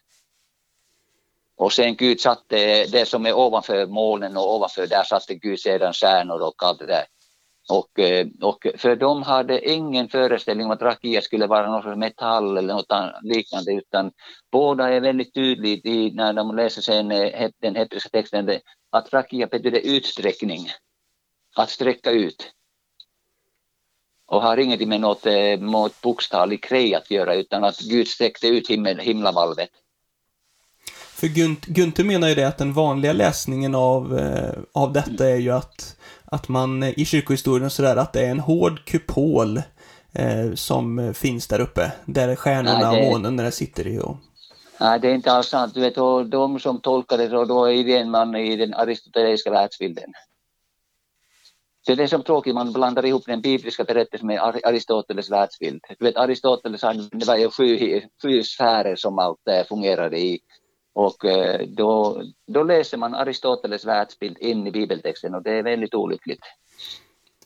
[1.63, 5.93] Och sen Gud satte det som är ovanför molnen och ovanför där satte Gud sedan
[5.93, 7.05] stjärnor och allt det där.
[7.69, 12.57] Och, eh, och för de hade ingen föreställning om att rakia skulle vara någon metall
[12.57, 14.11] eller något liknande utan
[14.51, 19.47] båda är väldigt tydligt i, när de läser sen eh, den hebreiska texten att rakia
[19.47, 20.67] betyder utsträckning,
[21.55, 22.51] att sträcka ut.
[24.27, 28.47] Och har ingenting med något, eh, något bokstavligt krej att göra utan att Gud sträckte
[28.47, 29.69] ut himmel, himlavalvet.
[31.15, 31.27] För
[31.73, 34.19] Gunther menar ju det att den vanliga läsningen av,
[34.73, 35.95] av detta är ju att
[36.33, 39.57] att man i kyrkohistorien och sådär, att det är en hård kupol
[40.13, 43.07] eh, som finns där uppe, där stjärnorna Nej, det...
[43.07, 43.99] och månen där sitter i.
[43.99, 44.17] Och...
[44.79, 45.73] Nej, det är inte alls sant.
[45.73, 49.51] Du vet, och de som tolkar det, då är det en man i den aristotelesiska
[49.51, 50.13] världsbilden.
[51.85, 55.81] Så det är som tråkigt, man blandar ihop den bibliska berättelsen med Aristoteles världsbild.
[55.99, 60.39] Du vet, Aristoteles hade det var ju sju, sju sfärer som allt fungerade i.
[60.93, 65.93] Och eh, då, då läser man Aristoteles världsbild in i bibeltexten och det är väldigt
[65.93, 66.41] olyckligt.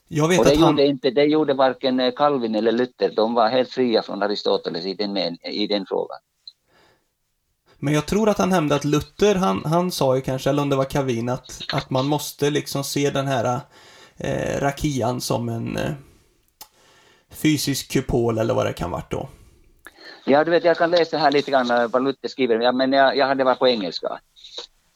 [0.07, 0.69] Jag vet och det, att han...
[0.69, 4.85] gjorde inte, det gjorde varken eh, Calvin eller Luther, de var helt fria från Aristoteles
[4.85, 6.17] i den, i den frågan.
[7.79, 10.69] Men jag tror att han nämnde att Luther, han, han sa ju kanske, eller om
[10.69, 13.59] det var Calvin, att, att man måste liksom se den här
[14.17, 15.91] eh, rakian som en eh,
[17.29, 19.29] fysisk kupol eller vad det kan vara då.
[20.29, 22.91] Ja, du vet, jag kan läsa här lite grann eh, vad Luther skriver, ja, men
[22.91, 24.19] jag, jag hade varit på engelska.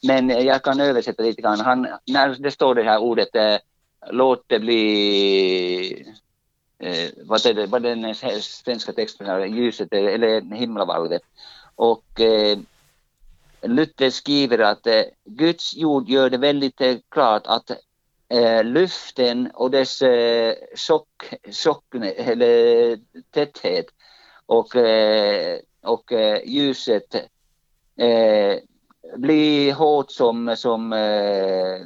[0.04, 1.60] Men eh, jag kan översätta lite grann.
[1.60, 3.58] Han, när det står det här ordet, eh,
[4.10, 6.14] låt det bli,
[6.80, 11.22] eh, vad är det, vad är den svenska texten, här, ljuset eh, eller himlavalvet.
[11.76, 12.58] Och eh,
[13.62, 17.72] Luther skriver att eh, Guds jord gör det väldigt eh, klart att
[18.30, 22.98] eh, luften och dess eh, tjock, tjock, eller
[23.32, 23.86] täthet
[24.52, 27.16] och, eh, och eh, ljuset
[27.96, 28.60] eh,
[29.18, 31.78] blir hårt som, som eh,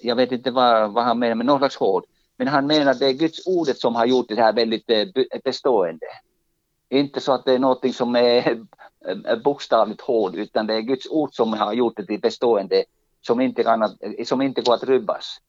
[0.00, 2.04] jag vet inte vad, vad han menar, men någon slags hård.
[2.36, 4.86] Men han menar att det är Guds ordet som har gjort det här väldigt
[5.44, 6.06] bestående.
[6.88, 8.64] Inte så att det är någonting som är
[9.44, 12.84] bokstavligt hård, utan det är Guds ord som har gjort det till bestående
[13.20, 15.40] som inte, kan, som inte går att rubbas.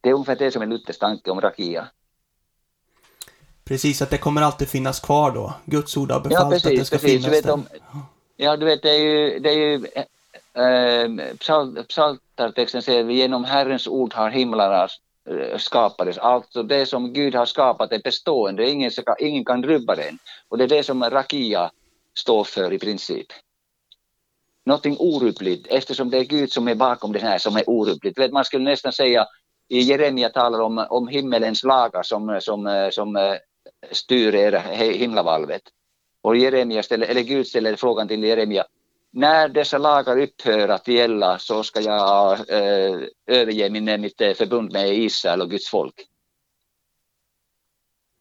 [0.00, 1.88] Det är ungefär det som är Luthers tanke om rakia.
[3.70, 5.54] Precis, att det kommer alltid finnas kvar då.
[5.64, 7.24] Guds ord har befallt ja, precis, att det ska precis.
[7.24, 7.66] finnas vet, om,
[8.36, 9.74] Ja, du vet, det är ju, det är ju
[10.54, 14.88] äh, psal, psaltartexten säger vi genom Herrens ord har himlarna
[15.30, 16.18] äh, skapades.
[16.18, 20.18] Alltså det som Gud har skapat är bestående, ingen, ingen kan rubba den.
[20.48, 21.70] Och det är det som rakia
[22.18, 23.26] står för i princip.
[24.64, 28.32] Någonting orubbligt, eftersom det är Gud som är bakom det här som är orubbligt.
[28.32, 29.26] Man skulle nästan säga
[29.68, 33.36] i Jeremia talar om, om himmelens lagar som, som, som
[33.90, 34.52] styr er
[34.92, 35.62] himlavalvet.
[36.22, 38.64] Och Jeremia ställer, eller Gud ställer frågan till Jeremia,
[39.10, 44.72] när dessa lagar upphör att gälla så ska jag eh, överge min, mitt eh, förbund
[44.72, 46.06] med Israel och Guds folk.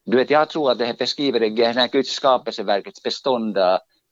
[0.06, 3.58] Du vet, jag tror att det här beskriver det här Guds skapelseverkets bestånd,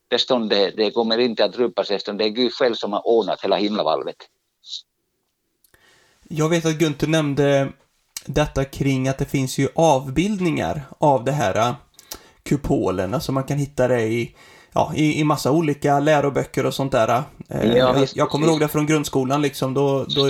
[0.09, 3.43] bestånd det, det kommer inte att rubbas eftersom det är Gud själv som har ordnat
[3.43, 4.15] hela himlavalvet.
[6.29, 7.73] Jag vet att Gunther nämnde
[8.27, 11.75] detta kring att det finns ju avbildningar av det här äh,
[12.43, 14.35] kupolen, alltså man kan hitta det i
[14.73, 17.07] ja, i, i massa olika läroböcker och sånt där.
[17.07, 20.27] Äh, ja, jag, jag kommer ihåg det från grundskolan liksom, då, då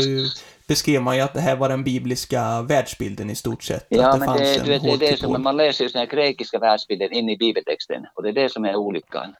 [0.67, 3.86] beskrev man ju att det här var den bibliska världsbilden i stort sett.
[3.89, 6.15] Ja, det men det, du vet, det är det som man läser just den här
[6.15, 9.33] grekiska världsbilden in i bibeltexten och det är det som är olyckan.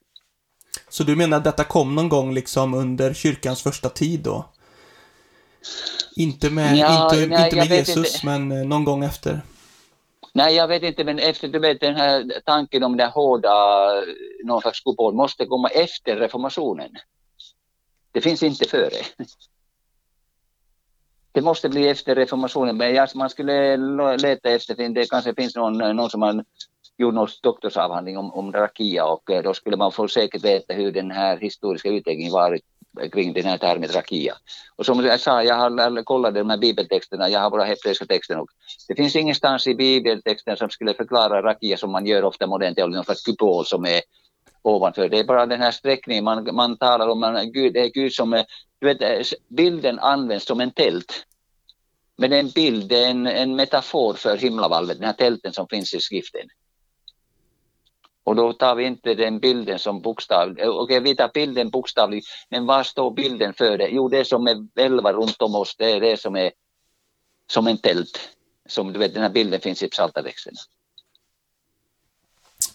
[0.90, 4.46] Så du menar att detta kom någon gång liksom under kyrkans första tid då?
[6.16, 8.26] Inte med, ja, inte, nej, inte med Jesus, inte.
[8.26, 9.42] men eh, någon gång efter?
[10.34, 13.88] Nej, jag vet inte, men efter du vet den här tanken om den hårda,
[14.44, 16.90] någon slags kupol måste komma efter reformationen.
[18.12, 19.02] Det finns inte före.
[21.32, 23.78] Det måste bli efter reformationen, men man skulle
[24.18, 26.44] leta efter, det kanske finns någon, någon som har
[26.98, 30.92] gjort någon doktorsavhandling om, om rakia och eh, då skulle man få säkert veta hur
[30.92, 32.64] den här historiska utvecklingen varit
[33.12, 34.36] kring den här termen rakia.
[34.76, 38.40] Och som jag sa, jag har kollat de här bibeltexterna, jag har bara hebreiska texten
[38.40, 38.50] och
[38.88, 42.96] det finns ingenstans i bibeltexten som skulle förklara rakia som man gör ofta modern teologi,
[42.96, 44.02] någon slags kupol som är
[44.62, 45.10] ovanför.
[45.10, 48.14] Det är bara den här sträckningen man, man talar om, man, Gud, det är Gud
[48.14, 48.46] som är,
[48.80, 51.26] du vet, eh, bilden används som en tält.
[52.18, 55.54] Men det är en bild, det är en, en metafor för himlavalvet, den här tälten
[55.54, 56.48] som finns i skriften.
[58.28, 61.70] Och då tar vi inte den bilden som bokstavlig, eh, okej okay, vi tar bilden
[61.70, 63.88] bokstavligt, men vad står bilden för det?
[63.88, 66.52] Jo det som är välva runt om oss, det är det som är
[67.52, 68.30] som en tält.
[68.66, 70.58] Som du vet, den här bilden finns i psaltartexterna.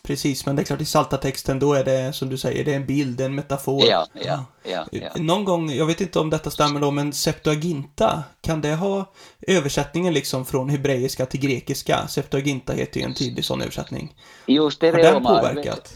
[0.03, 2.77] Precis, men det är klart i saltatexten då är det som du säger, det är
[2.77, 3.85] en bild, en metafor.
[3.85, 5.11] Ja, ja, ja, ja.
[5.15, 9.13] Någon gång, jag vet inte om detta stämmer då, men Septuaginta, kan det ha
[9.47, 12.09] översättningen liksom från hebreiska till grekiska?
[12.09, 14.15] Septuaginta heter ju en tydlig sån översättning.
[14.47, 15.29] Jo, stereoma.
[15.29, 15.95] Har den påverkat?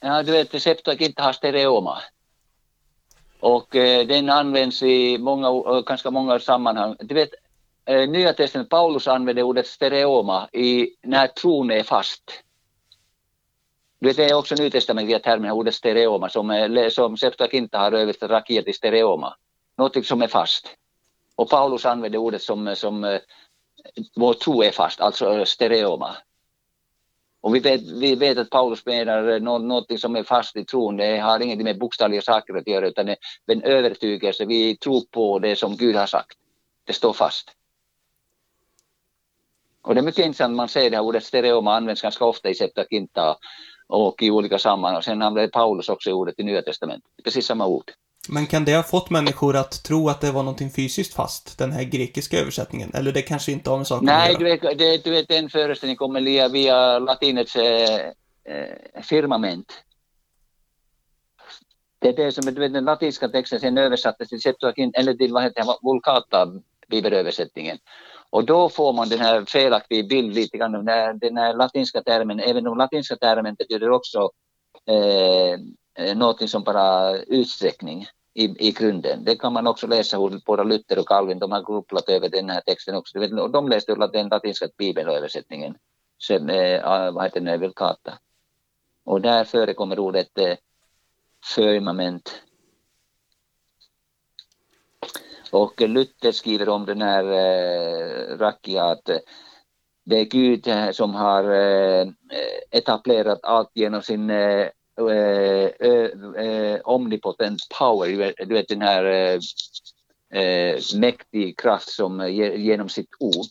[0.00, 1.98] Ja, du vet, Septuaginta har stereoma.
[3.40, 6.96] Och eh, den används i många, ganska många sammanhang.
[7.00, 7.30] Du vet,
[7.84, 12.22] eh, Nya testamentet, Paulus använder ordet stereoma i när tron är fast.
[14.00, 19.36] Det är också nytestamentliga termer, ordet stereoma, som, som Septuaginta har översatt rakia till stereoma.
[19.78, 20.76] Något som är fast.
[21.36, 23.18] Och Paulus använder ordet som, som
[24.16, 26.16] vår tro är fast, alltså stereoma.
[27.40, 31.18] Och vi vet, vi vet att Paulus menar något som är fast i tron, det
[31.18, 33.12] har inget med bokstavliga saker att göra, utan det
[33.46, 34.44] är en övertygelse.
[34.44, 36.38] Vi tror på det som Gud har sagt.
[36.84, 37.50] Det står fast.
[39.82, 42.54] Och det är mycket intressant, man ser det här ordet stereoma används ganska ofta i
[42.54, 43.36] Septuaginta
[43.90, 45.02] och i olika sammanhang.
[45.02, 47.10] Sen använder Paulus också ordet i Nya Testamentet.
[47.24, 47.90] Precis samma ord.
[48.28, 51.72] Men kan det ha fått människor att tro att det var någonting fysiskt fast, den
[51.72, 52.90] här grekiska översättningen?
[52.94, 54.58] Eller det kanske inte har med saken Nej, att göra?
[54.62, 58.06] Nej, du vet, du vet den föreställningen kommer via, via latinets eh,
[58.44, 59.72] eh, firmament.
[61.98, 65.32] Det är det som, du vet den latinska texten sen översattes till Septuagint, eller till
[65.32, 66.46] vad heter det, Vulgata,
[66.88, 67.78] bibelöversättningen.
[68.30, 72.02] Och då får man den här felaktiga bilden lite grann, den här, den här latinska
[72.02, 74.30] termen, även om latinska termen betyder också
[74.86, 75.52] eh,
[76.04, 79.24] eh, någonting som bara utsträckning i, i grunden.
[79.24, 82.50] Det kan man också läsa hos både Luther och Calvin, de har grupplat över den
[82.50, 83.18] här texten också.
[83.18, 85.74] Och de läste den latinska bibelöversättningen,
[86.18, 88.18] som, eh, vad heter den, Vulgata.
[89.04, 90.56] Och där förekommer ordet eh,
[91.54, 92.42] firmament
[95.50, 99.18] och Luther skriver om den här eh, Rakia att eh,
[100.04, 102.08] det är Gud som har eh,
[102.70, 104.68] etablerat allt genom sin eh,
[105.10, 105.70] eh,
[106.44, 109.04] eh omnipotent power, du vet den här
[110.34, 113.46] eh, mäktig kraft som genom sitt ord.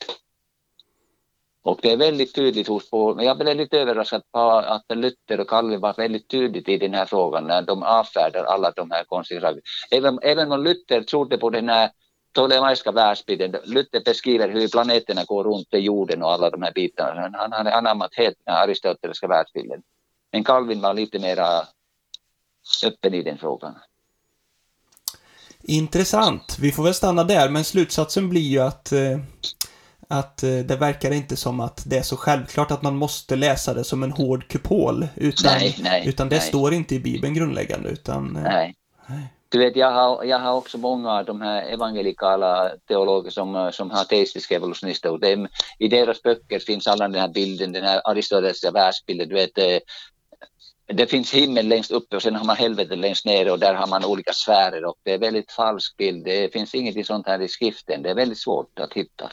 [1.63, 5.49] Och det är väldigt tydligt hos Paul, jag blev lite överraskad på att Luther och
[5.49, 9.41] Calvin var väldigt tydligt i den här frågan när de avfärdar alla de här konstiga
[9.41, 9.61] sakerna.
[9.91, 11.91] Även, även om Luther trodde på den här
[12.31, 17.29] tolemaiska världsbilden, Luther beskriver hur planeterna går runt jorden och alla de här bitarna.
[17.33, 19.81] Han hade anammat helt den aristoteliska världsbilden.
[20.31, 21.37] Men Calvin var lite mer
[22.85, 23.75] öppen i den frågan.
[25.63, 26.57] Intressant.
[26.61, 29.19] Vi får väl stanna där, men slutsatsen blir ju att eh,
[30.09, 33.73] att eh, det verkar inte som att det är så självklart att man måste läsa
[33.73, 35.07] det som en hård kupol.
[35.15, 36.47] Utan, nej, nej, utan det nej.
[36.47, 37.89] står inte i Bibeln grundläggande.
[37.89, 38.75] Utan, eh, nej.
[39.51, 43.91] Du vet, jag har, jag har också många av de här evangelikala teologer som, som
[43.91, 45.11] har teistisk evolutionister.
[45.11, 45.47] Och dem,
[45.79, 49.29] I deras böcker finns alla den här bilden, den här aristoteliska världsbilden.
[49.29, 49.77] Du vet, eh,
[50.93, 53.87] det finns himmel längst uppe och sen har man helvetet längst ner och där har
[53.87, 56.25] man olika sfärer och det är väldigt falsk bild.
[56.25, 58.03] Det finns ingenting sånt här i skriften.
[58.03, 59.31] Det är väldigt svårt att hitta.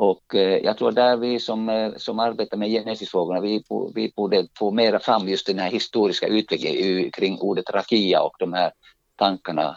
[0.00, 4.46] Och eh, jag tror där vi som, eh, som arbetar med genesisfrågorna, vi, vi borde
[4.58, 8.72] få mera fram just den här historiska utvecklingen kring ordet rakia och de här
[9.16, 9.76] tankarna.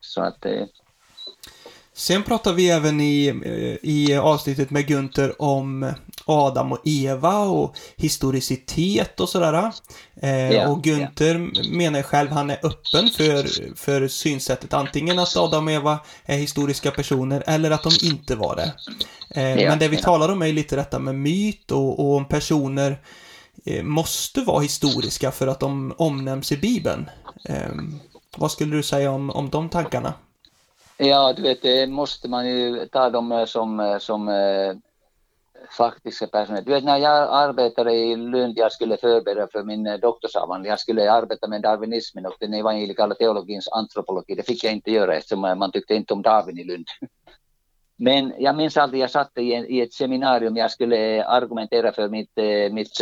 [0.00, 0.64] Så att eh,
[1.94, 3.26] Sen pratar vi även i,
[3.82, 5.92] i avsnittet med Gunther om
[6.24, 9.72] Adam och Eva och historicitet och sådär.
[10.22, 11.70] Eh, yeah, och Gunther yeah.
[11.72, 16.90] menar själv han är öppen för, för synsättet antingen att Adam och Eva är historiska
[16.90, 18.74] personer eller att de inte var det.
[19.40, 22.28] Eh, yeah, men det vi talar om är lite detta med myt och, och om
[22.28, 23.00] personer
[23.64, 27.10] eh, måste vara historiska för att de omnämns i Bibeln.
[27.48, 27.72] Eh,
[28.36, 30.14] vad skulle du säga om, om de tankarna?
[31.04, 34.74] Ja, du vet, det måste man ju ta dem eh, som, eh, som eh,
[35.76, 36.62] faktiska personer.
[36.62, 40.80] Du vet, när jag arbetade i Lund, jag skulle förbereda för min eh, doktorsavhandling, jag
[40.80, 44.34] skulle arbeta med darwinismen och den evangelikala teologins antropologi.
[44.34, 46.86] Det fick jag inte göra eftersom man tyckte inte om Darwin i Lund.
[47.96, 52.38] Men jag minns alltid, jag satt i, i ett seminarium, jag skulle argumentera för mitt,
[52.38, 52.98] eh, mitt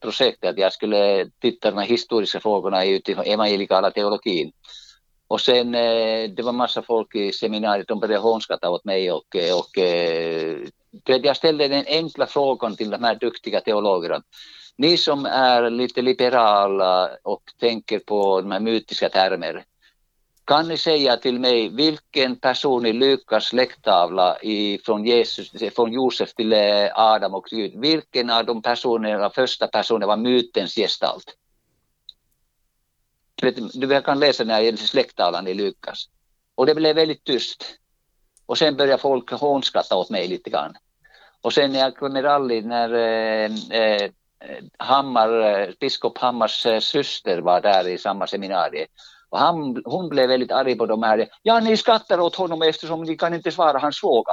[0.00, 4.52] projekt, att jag skulle titta på de historiska frågorna utifrån evangelikala teologin.
[5.32, 9.36] Och sen eh, det var massa folk i seminariet, de började hånskatta åt mig och,
[9.58, 9.78] och
[11.06, 14.22] jag ställde den enkla frågan till de här duktiga teologerna.
[14.76, 19.64] Ni som är lite liberala och tänker på de här mytiska termer,
[20.44, 24.36] kan ni säga till mig vilken person i Lukas släkttavla
[24.84, 30.08] från, Jesus, från Josef till eh, Adam och Gud, vilken av de personerna, första personen
[30.08, 31.36] var mytens gestalt?
[33.72, 36.08] Du kan läsa den här släkttalan i Lukas.
[36.54, 37.64] Och det blev väldigt tyst.
[38.46, 40.74] Och sen började folk hånskratta åt mig lite grann.
[41.40, 44.10] Och sen när jag kom rally när eh, eh,
[44.78, 48.86] Hammar, eh, biskop Hammars eh, syster var där i samma seminarium.
[49.28, 51.28] Och han, hon blev väldigt arg på de här.
[51.42, 54.32] Ja, ni skrattar åt honom eftersom ni kan inte svara hans fråga.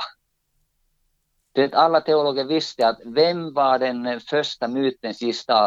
[1.51, 5.19] Det alla teologer visste att vem var den första mytens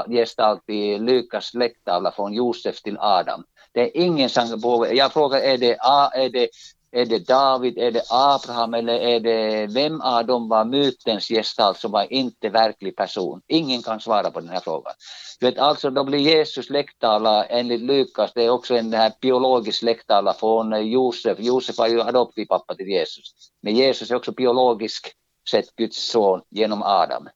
[0.09, 3.45] gestalt i Lukas släkttavla från Josef till Adam?
[3.73, 4.61] Det är ingen som.
[4.93, 5.77] Jag frågar, är det,
[6.15, 6.49] är, det,
[6.93, 11.79] är det David, är det Abraham eller är det vem av dem var mytens gestalt
[11.79, 13.41] som var inte verklig person?
[13.47, 14.93] Ingen kan svara på den här frågan.
[15.41, 19.79] Du vet, alltså då blir Jesus släkttavla enligt Lukas, det är också en här biologisk
[19.79, 21.39] släkttavla från Josef.
[21.41, 23.35] Josef var ju adoptivpappa till Jesus.
[23.63, 25.17] Men Jesus är också biologisk
[25.51, 27.29] sett Guds son genom Adam.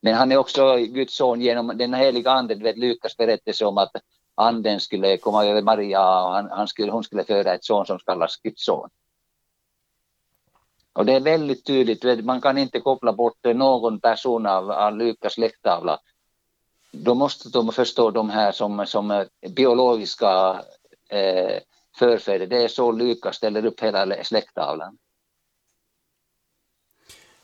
[0.00, 2.62] Men han är också Guds son genom den heliga anden.
[2.62, 3.92] vet Lukas berättelse om att
[4.34, 7.98] anden skulle komma över Maria och han, han skulle, hon skulle föda ett son som
[7.98, 8.88] kallas Guds son.
[10.92, 15.32] Och det är väldigt tydligt, man kan inte koppla bort någon person av, av Lukas
[15.32, 16.00] släkttavla.
[16.92, 20.62] Då måste de förstå de här som, som biologiska
[21.08, 21.60] eh,
[21.96, 22.46] förfäder.
[22.46, 24.98] Det är så Lukas ställer upp hela släkttavlan.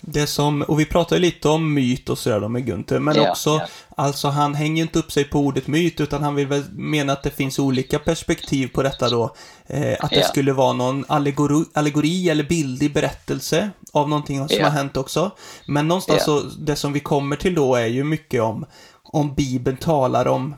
[0.06, 3.30] Det som, och vi pratar ju lite om myt och sådär med Gunther, men yeah,
[3.30, 3.68] också, yeah.
[3.96, 7.22] alltså han hänger inte upp sig på ordet myt, utan han vill väl mena att
[7.22, 9.34] det finns olika perspektiv på detta då.
[9.66, 10.28] Eh, att det yeah.
[10.28, 15.30] skulle vara någon allegori, allegori eller bildig berättelse av någonting som har hänt också.
[15.66, 18.66] Men någonstans så, det som vi kommer till då är ju mycket om,
[19.02, 20.54] om Bibeln talar om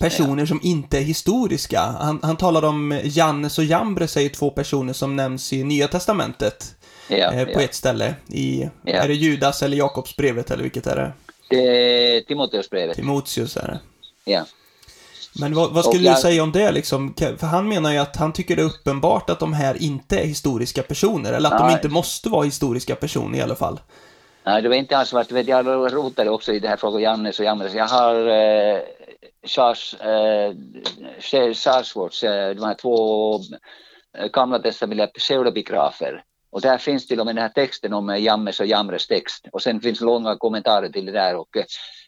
[0.00, 1.80] personer som inte är historiska.
[1.80, 5.88] Han, han talar om Jannes och Jambres är ju två personer som nämns i Nya
[5.88, 6.74] Testamentet
[7.18, 7.60] ja, eh, på ja.
[7.60, 8.14] ett ställe.
[8.28, 8.92] I, ja.
[8.92, 11.12] Är det Judas eller Jakobsbrevet eller vilket är det?
[11.50, 12.96] Det är Timoteusbrevet.
[12.96, 13.80] Timoteus är det.
[14.24, 14.44] Ja.
[15.40, 16.16] Men vad, vad skulle jag...
[16.16, 17.14] du säga om det liksom?
[17.38, 20.26] För han menar ju att han tycker det är uppenbart att de här inte är
[20.26, 21.70] historiska personer, eller att Nej.
[21.70, 23.80] de inte måste vara historiska personer i alla fall.
[24.44, 25.30] Nej, det var inte alls svart.
[25.30, 27.74] Jag rotade också i det här frågan Jannes och Jamres.
[27.74, 28.78] Jag har eh,
[29.46, 30.54] Charles, eh,
[31.20, 33.34] Charles eh, de här två
[34.18, 36.22] eh, gamla testamentliga pseudobigrafer.
[36.52, 39.46] Och där finns till och med den här texten om eh, Jammes och Jamres text.
[39.52, 41.36] Och sen finns långa kommentarer till det där.
[41.36, 41.64] Och eh,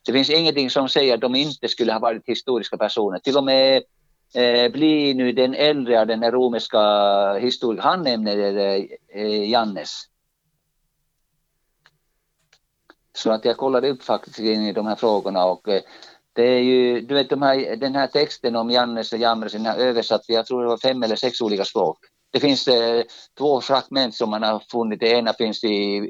[0.07, 3.19] det finns ingenting som säger att de inte skulle ha varit historiska personer.
[3.19, 3.83] Till och med
[4.35, 6.79] eh, blir nu den äldre av den romerska
[7.35, 10.03] historikern, han nämner eh, eh, Jannes.
[13.17, 15.83] Så att jag kollade upp faktiskt in i de här frågorna och eh,
[16.33, 19.67] det är ju, du vet de här, den här texten om Jannes och Jamres, den
[19.67, 21.99] här översatt, jag tror det var fem eller sex olika språk.
[22.35, 23.03] Det finns eh,
[23.39, 25.01] två fragment som man har funnit.
[25.01, 26.01] Det ena finns i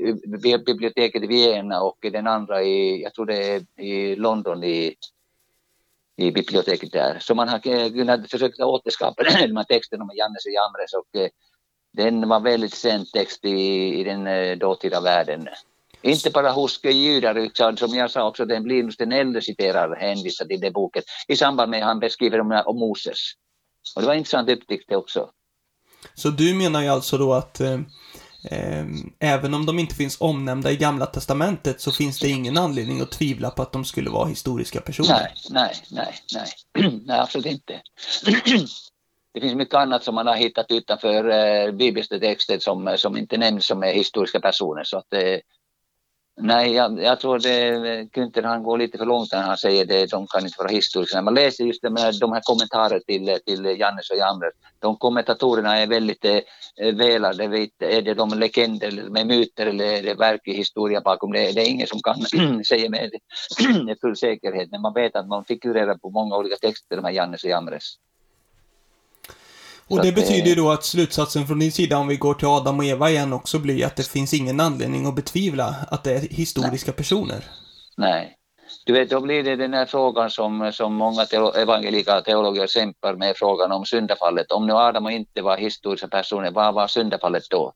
[0.66, 4.94] biblioteket i Vienna och den andra i, jag tror det är i London i,
[6.16, 7.18] i biblioteket där.
[7.20, 11.20] Så man har eh, kunnat försöka återskapa den här texten om Jannes och Jamres och
[11.20, 11.28] eh,
[11.92, 15.48] den var väldigt sänd text i, i den eh, dåtida världen.
[16.02, 20.44] Inte bara hos judar, utan som jag sa också, den Linus den äldre citerar hänvisar
[20.44, 23.18] till den boken i samband med att han beskriver om, om Moses.
[23.96, 25.30] Och det var intressant upptäckt också.
[26.14, 27.80] Så du menar ju alltså då att eh,
[28.50, 28.86] eh,
[29.20, 33.12] även om de inte finns omnämnda i Gamla Testamentet så finns det ingen anledning att
[33.12, 35.08] tvivla på att de skulle vara historiska personer?
[35.08, 37.80] Nej, nej, nej, nej, nej absolut inte.
[39.34, 43.36] det finns mycket annat som man har hittat utanför eh, bibliska texter som, som inte
[43.36, 44.84] nämns som är historiska personer.
[44.84, 45.38] Så att, eh,
[46.36, 50.10] Nej, jag, jag tror det, Günther han går lite för långt när han säger det,
[50.10, 51.22] de kan inte vara historiska.
[51.22, 54.52] Man läser just de här, de här kommentarerna till, till Jannes och Jamres.
[54.78, 59.84] de kommentatorerna är väldigt eh, välade, vet, är det de legender eller med myter eller
[59.84, 61.52] är det verklig historia bakom det?
[61.52, 63.10] Det är ingen som kan säga med
[64.00, 67.44] full säkerhet, men man vet att man figurerar på många olika texter, de här Jannes
[67.44, 67.96] och Jamres.
[69.88, 72.78] Och det betyder ju då att slutsatsen från din sida, om vi går till Adam
[72.78, 76.20] och Eva igen, också blir att det finns ingen anledning att betvivla att det är
[76.20, 76.96] historiska Nej.
[76.96, 77.44] personer.
[77.96, 78.36] Nej.
[78.86, 83.14] Du vet, då blir det den här frågan som, som många teolo evangelika teologer kämpar
[83.14, 84.52] med, frågan om syndafallet.
[84.52, 87.72] Om nu Adam och inte var historiska personer, vad var syndafallet då?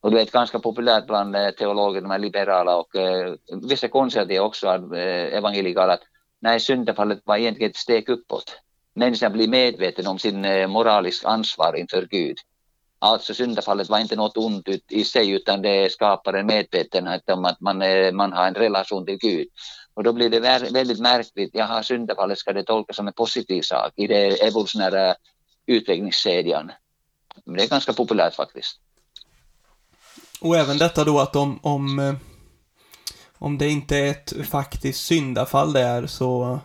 [0.00, 3.34] Och det är ganska populärt bland eh, teologer, de här liberala och eh,
[3.68, 4.66] vissa konservativa också,
[4.96, 6.02] eh, evangelikala, att
[6.40, 8.61] nej, syndafallet var egentligen ett steg uppåt
[8.94, 12.36] människan blir medveten om sin eh, moraliska ansvar inför Gud.
[12.98, 17.60] Alltså syndafallet var inte något ont i sig utan det skapar en medvetenhet om att
[17.60, 19.48] man, eh, man har en relation till Gud.
[19.94, 20.40] Och då blir det
[20.72, 25.14] väldigt märkligt, jaha syndafallet ska det tolkas som en positiv sak i den evolutionära
[25.66, 26.72] utvecklingskedjan.
[27.44, 28.80] Det är ganska populärt faktiskt.
[30.40, 32.14] Och även detta då att om, om, eh,
[33.38, 36.60] om det inte är ett faktiskt syndafall där så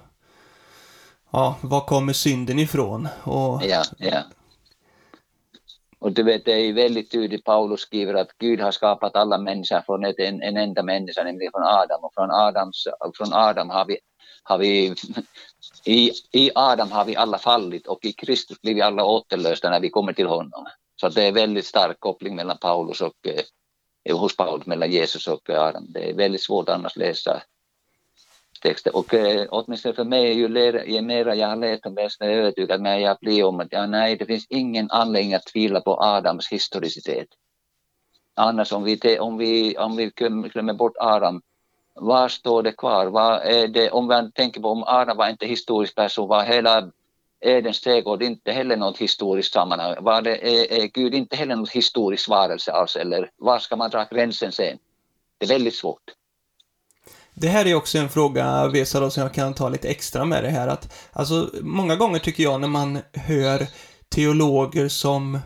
[1.32, 3.08] ja, var kommer synden ifrån?
[3.24, 3.62] Och...
[3.64, 4.24] Ja, ja.
[6.00, 9.82] Och du vet, det är väldigt tydligt, Paulus skriver att Gud har skapat alla människor
[9.82, 12.04] från ett, en, en enda människa, nämligen från Adam.
[12.04, 13.98] Och från, Adams, från Adam har vi,
[14.44, 14.96] har vi
[15.86, 19.80] i, i Adam har vi alla fallit och i Kristus blir vi alla återlösta när
[19.80, 20.66] vi kommer till honom.
[21.02, 23.28] Så det är väldigt stark koppling mellan Paulus och
[24.04, 25.86] eh, hos Paulus mellan Jesus och Adam.
[25.90, 27.42] Det är väldigt svårt annars läsa
[28.60, 28.96] texter.
[28.96, 32.26] Och eh, åtminstone för mig, ju, ler, ju mer jag har läst om det, desto
[32.26, 36.04] övertygad när jag blir om att ja, nej, det finns ingen anledning att tvivla på
[36.04, 37.28] Adams historicitet.
[38.36, 40.12] Annars om vi, om vi, om vi
[40.54, 41.42] glömmer bort Adam,
[41.94, 43.06] vad står det kvar?
[43.06, 46.92] Vad är det, om man tänker på om Adam var inte historisk person, var hela
[47.40, 49.96] Edens trädgård inte heller något historiskt sammanhang?
[50.00, 52.96] Var det, är, är Gud inte heller något historisk varelse alls?
[52.96, 54.78] Eller var ska man dra gränsen sen?
[55.38, 56.17] Det är väldigt svårt.
[57.40, 60.50] Det här är också en fråga, Vesa, som jag kan ta lite extra med det
[60.50, 63.68] här att, alltså, många gånger tycker jag när man hör
[64.10, 65.40] teologer som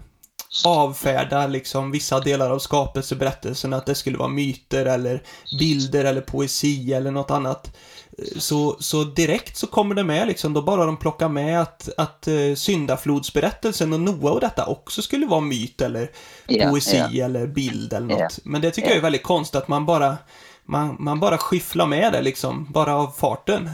[0.65, 5.23] avfärdar liksom vissa delar av skapelseberättelsen, att det skulle vara myter eller
[5.59, 7.77] bilder eller poesi eller något annat.
[8.37, 12.27] Så, så direkt så kommer det med liksom, då bara de plockar med att, att
[12.27, 16.11] uh, syndaflodsberättelsen och Noa och detta också skulle vara myt eller
[16.69, 17.25] poesi ja, ja.
[17.25, 18.19] eller bild eller något.
[18.19, 20.17] Ja, Men det tycker jag är väldigt konstigt att man bara
[20.72, 23.69] man, man bara skyfflar med det liksom, bara av farten.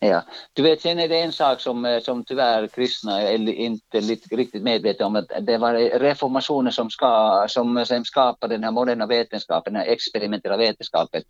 [0.00, 0.22] Ja,
[0.52, 4.62] du vet, sen är det en sak som, eh, som tyvärr kristna är inte riktigt
[4.62, 9.72] medvetna om, att det var reformationen som, ska, som, som skapade den här moderna vetenskapen,
[9.72, 11.22] den här experimentella vetenskapen.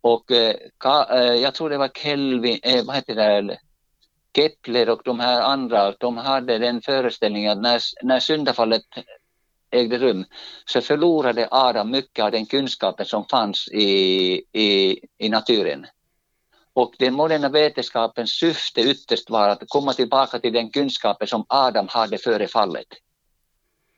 [0.00, 0.54] Och eh,
[1.10, 3.58] eh, jag tror det var Kelvin, eh, vad heter det,
[4.36, 8.82] Kepler och de här andra, de hade den föreställningen att när, när syndafallet
[9.70, 10.24] ägde rum
[10.64, 13.86] så förlorade Adam mycket av den kunskapen som fanns i,
[14.52, 15.86] i, i naturen.
[16.72, 21.88] Och den moderna vetenskapens syfte ytterst var att komma tillbaka till den kunskapen som Adam
[21.88, 22.86] hade före fallet.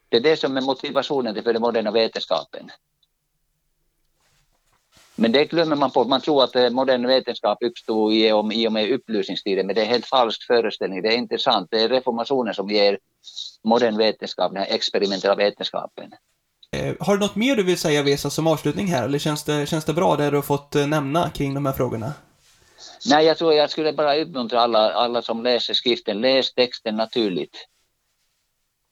[0.09, 2.71] Det är det som är motivationen för den moderna vetenskapen.
[5.15, 6.05] Men det glömmer man på.
[6.05, 9.83] Man tror att eh, modern vetenskap uppstod i och, i och med upplysningstiden, men det
[9.83, 11.03] är helt falsk föreställning.
[11.03, 11.69] Det är inte sant.
[11.71, 12.99] Det är reformationen som ger
[13.65, 16.13] modern vetenskap, den här experimentella vetenskapen.
[16.77, 19.05] Eh, har du något mer du vill säga, Vesa, som avslutning här?
[19.05, 21.73] Eller känns det, känns det bra det du har fått eh, nämna kring de här
[21.73, 22.13] frågorna?
[23.11, 27.67] Nej, jag tror jag skulle bara uppmuntra alla, alla som läser skriften, läs texten naturligt.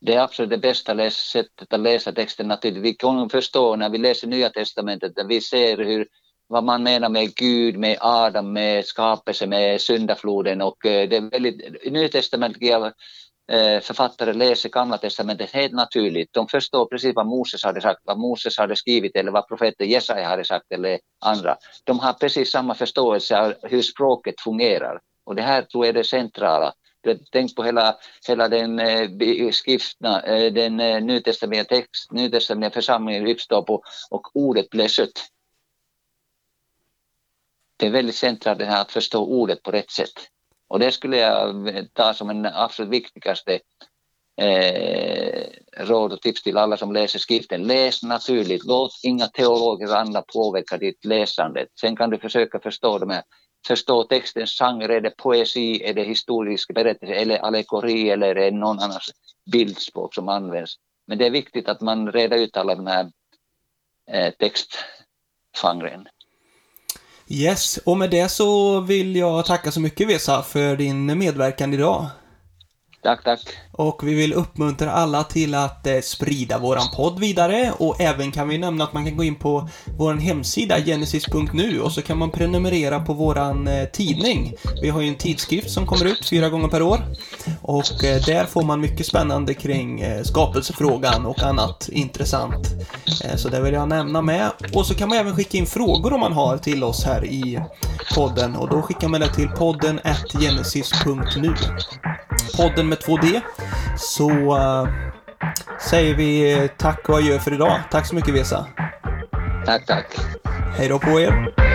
[0.00, 2.82] Det är absolut det bästa läs, sättet att läsa texten naturligt.
[2.82, 6.06] Vi kan förstå när vi läser Nya Testamentet, där vi ser hur,
[6.46, 11.30] vad man menar med Gud, med Adam, med skapelse, med syndafloden och eh, det är
[11.30, 12.92] väldigt, Nya Testamentet Eh,
[13.52, 16.32] Eh, författare läser Gamla Testamentet helt naturligt.
[16.32, 20.28] De förstår precis vad Moses hade sagt, vad Moses hade skrivit eller vad profeten Jesaja
[20.28, 21.56] hade sagt eller andra.
[21.84, 25.00] De har precis samma förståelse av hur språket fungerar.
[25.24, 26.72] Och det här tror jag är det centrala.
[27.32, 27.96] Tänk på hela,
[28.28, 34.70] hela den eh, skriftna, eh, den eh, nytestamentliga text, nytestamentliga församlingen uppstår på och ordet
[34.70, 35.28] blir sött.
[37.78, 40.28] det är väldigt centralt det här att förstå ordet på rätt sätt.
[40.68, 43.60] Och det skulle jag ta som en absolut viktigaste
[44.40, 45.46] eh,
[45.76, 47.62] råd och tips till alla som läser skriften.
[47.62, 51.66] Läs naturligt, låt inga teologer och andra påverka ditt läsande.
[51.80, 53.22] Sen kan du försöka förstå de här
[53.66, 58.50] förstå textens genre, är det poesi, är det historisk berättelse eller allegori eller är det
[58.50, 59.10] någon annans
[59.52, 60.74] bildspråk som används.
[61.06, 63.10] Men det är viktigt att man reder ut alla de här
[64.10, 66.08] eh, textgenren.
[67.30, 72.06] Yes, och med det så vill jag tacka så mycket Vesa för din medverkan idag.
[73.02, 73.40] Tack, tack.
[73.78, 78.48] Och vi vill uppmuntra alla till att eh, sprida våran podd vidare och även kan
[78.48, 79.68] vi nämna att man kan gå in på
[79.98, 84.54] vår hemsida genesis.nu och så kan man prenumerera på våran eh, tidning.
[84.82, 86.98] Vi har ju en tidskrift som kommer ut fyra gånger per år
[87.62, 92.74] och eh, där får man mycket spännande kring eh, skapelsefrågan och annat intressant.
[93.24, 94.50] Eh, så det vill jag nämna med.
[94.74, 97.60] Och så kan man även skicka in frågor om man har till oss här i
[98.14, 100.00] podden och då skickar man det till podden
[100.40, 101.54] genesis.nu
[102.58, 103.40] podden med 2D.
[103.96, 104.88] Så uh,
[105.80, 107.80] säger vi tack och adjö för idag.
[107.90, 108.66] Tack så mycket Vesa.
[109.66, 110.16] Tack, tack.
[110.76, 111.67] Hej då på er.